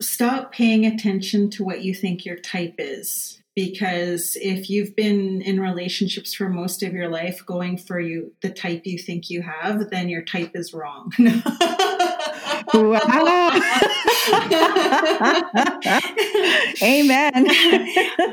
stop 0.00 0.50
paying 0.50 0.86
attention 0.86 1.50
to 1.50 1.62
what 1.62 1.84
you 1.84 1.94
think 1.94 2.24
your 2.24 2.36
type 2.36 2.76
is 2.78 3.42
because 3.54 4.34
if 4.40 4.70
you've 4.70 4.96
been 4.96 5.42
in 5.42 5.60
relationships 5.60 6.32
for 6.32 6.48
most 6.48 6.82
of 6.82 6.94
your 6.94 7.08
life 7.08 7.44
going 7.44 7.76
for 7.76 7.98
you 7.98 8.32
the 8.40 8.48
type 8.48 8.82
you 8.84 8.96
think 8.96 9.28
you 9.28 9.42
have 9.42 9.90
then 9.90 10.08
your 10.08 10.22
type 10.22 10.52
is 10.54 10.72
wrong 10.72 11.10
amen 16.82 17.32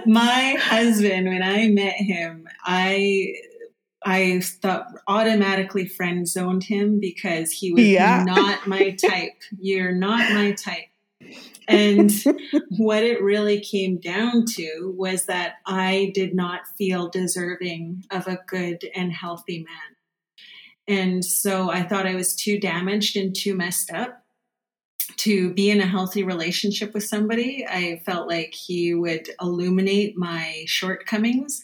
my 0.06 0.56
husband 0.60 1.28
when 1.28 1.42
i 1.42 1.68
met 1.70 1.96
him 1.96 2.48
i 2.64 3.34
I 4.06 4.40
thought 4.40 4.86
automatically 5.08 5.88
friend 5.88 6.28
zoned 6.28 6.64
him 6.64 7.00
because 7.00 7.52
he 7.52 7.74
was 7.74 7.84
yeah. 7.84 8.24
not 8.26 8.68
my 8.68 8.92
type. 9.10 9.42
You're 9.58 9.92
not 9.92 10.32
my 10.32 10.52
type. 10.52 10.90
And 11.68 12.12
what 12.78 13.04
it 13.04 13.24
really 13.24 13.60
came 13.60 14.00
down 14.00 14.46
to 14.56 14.94
was 14.96 15.26
that 15.26 15.56
I 15.66 16.12
did 16.14 16.36
not 16.36 16.68
feel 16.78 17.10
deserving 17.10 18.04
of 18.12 18.28
a 18.28 18.40
good 18.48 18.86
and 18.96 19.12
healthy 19.12 19.60
man. 19.64 19.96
And 20.88 21.26
so 21.26 21.72
I 21.72 21.82
thought 21.82 22.06
I 22.06 22.14
was 22.14 22.36
too 22.36 22.60
damaged 22.60 23.18
and 23.18 23.36
too 23.36 23.56
messed 23.56 23.92
up 23.92 24.24
to 25.18 25.52
be 25.54 25.72
in 25.72 25.82
a 25.82 25.88
healthy 25.88 26.24
relationship 26.24 26.94
with 26.94 27.04
somebody. 27.04 27.66
I 27.68 28.04
felt 28.06 28.28
like 28.28 28.54
he 28.54 28.94
would 28.94 29.30
illuminate 29.42 30.16
my 30.16 30.64
shortcomings. 30.68 31.64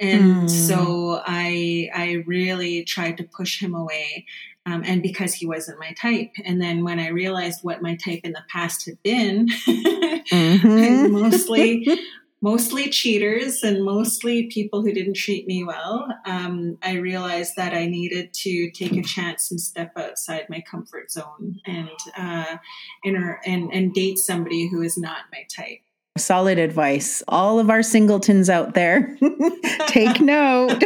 And 0.00 0.48
mm. 0.48 0.50
so 0.50 1.20
I 1.24 1.90
I 1.94 2.24
really 2.26 2.84
tried 2.84 3.18
to 3.18 3.24
push 3.24 3.60
him 3.60 3.74
away 3.74 4.26
um, 4.66 4.82
and 4.84 5.02
because 5.02 5.34
he 5.34 5.46
wasn't 5.46 5.78
my 5.78 5.92
type. 5.92 6.32
And 6.44 6.60
then 6.60 6.84
when 6.84 6.98
I 6.98 7.08
realized 7.08 7.60
what 7.62 7.82
my 7.82 7.96
type 7.96 8.20
in 8.24 8.32
the 8.32 8.42
past 8.48 8.86
had 8.86 9.02
been, 9.02 9.48
mm-hmm. 9.68 11.12
mostly 11.12 11.88
mostly 12.42 12.88
cheaters 12.88 13.62
and 13.62 13.84
mostly 13.84 14.46
people 14.46 14.80
who 14.82 14.92
didn't 14.92 15.14
treat 15.14 15.46
me 15.46 15.62
well, 15.62 16.08
um, 16.24 16.78
I 16.82 16.94
realized 16.94 17.56
that 17.56 17.74
I 17.74 17.86
needed 17.86 18.32
to 18.32 18.70
take 18.70 18.92
a 18.92 19.02
chance 19.02 19.50
and 19.50 19.60
step 19.60 19.92
outside 19.96 20.46
my 20.48 20.62
comfort 20.62 21.10
zone 21.10 21.60
and 21.66 21.90
uh, 22.16 22.56
inter- 23.04 23.40
and 23.44 23.72
and 23.72 23.92
date 23.92 24.18
somebody 24.18 24.68
who 24.68 24.82
is 24.82 24.96
not 24.96 25.24
my 25.32 25.46
type. 25.54 25.80
Solid 26.18 26.58
advice. 26.58 27.22
All 27.28 27.58
of 27.58 27.70
our 27.70 27.82
singletons 27.82 28.50
out 28.50 28.74
there, 28.74 29.16
take 29.86 30.20
note. 30.20 30.82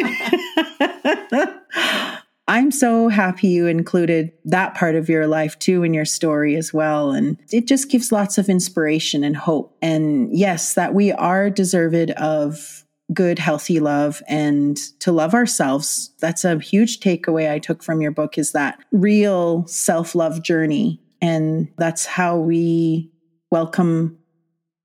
I'm 2.47 2.71
so 2.71 3.09
happy 3.09 3.49
you 3.49 3.67
included 3.67 4.33
that 4.45 4.75
part 4.75 4.97
of 4.97 5.09
your 5.09 5.27
life 5.27 5.59
too 5.59 5.83
in 5.83 5.95
your 5.95 6.05
story 6.05 6.57
as 6.57 6.75
well. 6.75 7.11
And 7.11 7.39
it 7.51 7.67
just 7.67 7.91
gives 7.91 8.13
lots 8.13 8.37
of 8.37 8.51
inspiration 8.51 9.25
and 9.25 9.37
hope. 9.37 9.77
And 9.81 10.37
yes, 10.37 10.75
that 10.75 10.93
we 10.93 11.11
are 11.13 11.49
deserved 11.49 12.11
of 12.13 12.85
good, 13.13 13.39
healthy 13.39 13.81
love 13.81 14.23
and 14.29 14.77
to 15.01 15.11
love 15.11 15.35
ourselves. 15.35 16.11
That's 16.21 16.45
a 16.45 16.59
huge 16.59 17.01
takeaway 17.01 17.51
I 17.51 17.59
took 17.59 17.83
from 17.83 18.01
your 18.01 18.11
book 18.11 18.39
is 18.39 18.53
that 18.53 18.79
real 18.93 19.67
self 19.67 20.15
love 20.15 20.43
journey. 20.43 21.01
And 21.23 21.69
that's 21.79 22.05
how 22.05 22.37
we 22.39 23.11
welcome 23.51 24.19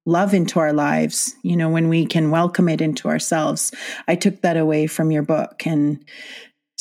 love 0.10 0.34
into 0.34 0.60
our 0.60 0.74
lives, 0.74 1.36
you 1.44 1.56
know, 1.56 1.70
when 1.70 1.88
we 1.88 2.06
can 2.06 2.32
welcome 2.32 2.68
it 2.68 2.82
into 2.82 3.08
ourselves. 3.08 3.72
I 4.08 4.16
took 4.16 4.42
that 4.42 4.58
away 4.58 4.88
from 4.88 5.12
your 5.12 5.24
book. 5.24 5.66
And 5.66 6.04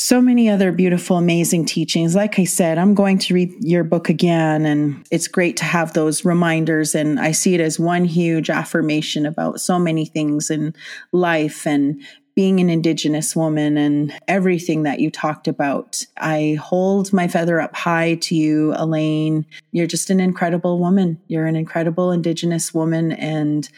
so 0.00 0.20
many 0.20 0.48
other 0.48 0.70
beautiful, 0.70 1.16
amazing 1.16 1.64
teachings. 1.64 2.14
Like 2.14 2.38
I 2.38 2.44
said, 2.44 2.78
I'm 2.78 2.94
going 2.94 3.18
to 3.18 3.34
read 3.34 3.52
your 3.60 3.82
book 3.82 4.08
again, 4.08 4.64
and 4.64 5.04
it's 5.10 5.26
great 5.26 5.56
to 5.56 5.64
have 5.64 5.92
those 5.92 6.24
reminders. 6.24 6.94
And 6.94 7.18
I 7.18 7.32
see 7.32 7.54
it 7.54 7.60
as 7.60 7.80
one 7.80 8.04
huge 8.04 8.48
affirmation 8.48 9.26
about 9.26 9.60
so 9.60 9.76
many 9.76 10.04
things 10.04 10.50
in 10.50 10.72
life 11.12 11.66
and 11.66 12.00
being 12.38 12.60
an 12.60 12.70
Indigenous 12.70 13.34
woman 13.34 13.76
and 13.76 14.14
everything 14.28 14.84
that 14.84 15.00
you 15.00 15.10
talked 15.10 15.48
about. 15.48 16.06
I 16.18 16.56
hold 16.62 17.12
my 17.12 17.26
feather 17.26 17.60
up 17.60 17.74
high 17.74 18.14
to 18.14 18.36
you, 18.36 18.74
Elaine. 18.76 19.44
You're 19.72 19.88
just 19.88 20.08
an 20.08 20.20
incredible 20.20 20.78
woman. 20.78 21.20
You're 21.26 21.46
an 21.46 21.56
incredible 21.56 22.12
Indigenous 22.12 22.72
woman, 22.72 23.10
and 23.10 23.68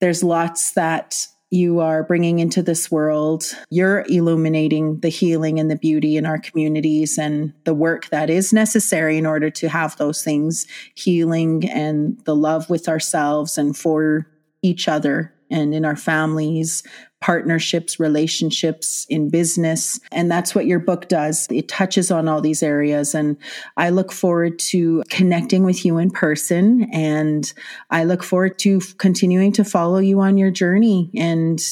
there's 0.00 0.24
lots 0.24 0.72
that 0.72 1.26
you 1.50 1.80
are 1.80 2.02
bringing 2.02 2.38
into 2.38 2.62
this 2.62 2.90
world. 2.90 3.44
You're 3.68 4.06
illuminating 4.08 5.00
the 5.00 5.10
healing 5.10 5.60
and 5.60 5.70
the 5.70 5.76
beauty 5.76 6.16
in 6.16 6.24
our 6.24 6.38
communities 6.38 7.18
and 7.18 7.52
the 7.64 7.74
work 7.74 8.08
that 8.08 8.30
is 8.30 8.54
necessary 8.54 9.18
in 9.18 9.26
order 9.26 9.50
to 9.50 9.68
have 9.68 9.98
those 9.98 10.24
things 10.24 10.66
healing 10.94 11.68
and 11.68 12.18
the 12.24 12.34
love 12.34 12.70
with 12.70 12.88
ourselves 12.88 13.58
and 13.58 13.76
for 13.76 14.26
each 14.62 14.88
other 14.88 15.34
and 15.50 15.74
in 15.74 15.84
our 15.84 15.96
families, 15.96 16.82
partnerships, 17.22 18.00
relationships, 18.00 19.06
in 19.08 19.30
business. 19.30 20.00
And 20.10 20.30
that's 20.30 20.54
what 20.54 20.66
your 20.66 20.80
book 20.80 21.08
does. 21.08 21.46
It 21.50 21.68
touches 21.68 22.10
on 22.10 22.28
all 22.28 22.40
these 22.40 22.62
areas. 22.62 23.14
And 23.14 23.36
I 23.76 23.90
look 23.90 24.12
forward 24.12 24.58
to 24.70 25.04
connecting 25.08 25.62
with 25.64 25.84
you 25.84 25.98
in 25.98 26.10
person. 26.10 26.88
And 26.92 27.50
I 27.90 28.04
look 28.04 28.24
forward 28.24 28.58
to 28.60 28.80
continuing 28.98 29.52
to 29.52 29.64
follow 29.64 29.98
you 29.98 30.20
on 30.20 30.36
your 30.36 30.50
journey 30.50 31.10
and 31.16 31.62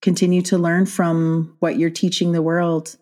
continue 0.00 0.40
to 0.42 0.56
learn 0.56 0.86
from 0.86 1.54
what 1.60 1.78
you're 1.78 1.90
teaching 1.90 2.32
the 2.32 2.42
world. 2.42 2.96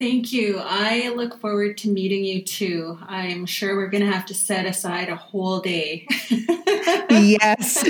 Thank 0.00 0.32
you. 0.32 0.60
I 0.62 1.12
look 1.16 1.40
forward 1.40 1.76
to 1.78 1.90
meeting 1.90 2.24
you 2.24 2.44
too. 2.44 2.96
I'm 3.02 3.46
sure 3.46 3.76
we're 3.76 3.88
going 3.88 4.04
to 4.04 4.12
have 4.12 4.26
to 4.26 4.34
set 4.34 4.64
aside 4.64 5.08
a 5.08 5.16
whole 5.16 5.58
day. 5.58 6.06
yes. 7.10 7.82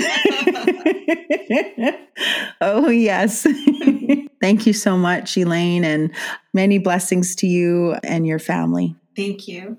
oh, 2.61 2.89
yes. 2.89 3.45
Thank 4.41 4.65
you 4.65 4.73
so 4.73 4.97
much, 4.97 5.37
Elaine, 5.37 5.83
and 5.83 6.11
many 6.51 6.79
blessings 6.79 7.35
to 7.35 7.47
you 7.47 7.95
and 8.03 8.25
your 8.25 8.39
family. 8.39 8.95
Thank 9.15 9.47
you. 9.47 9.77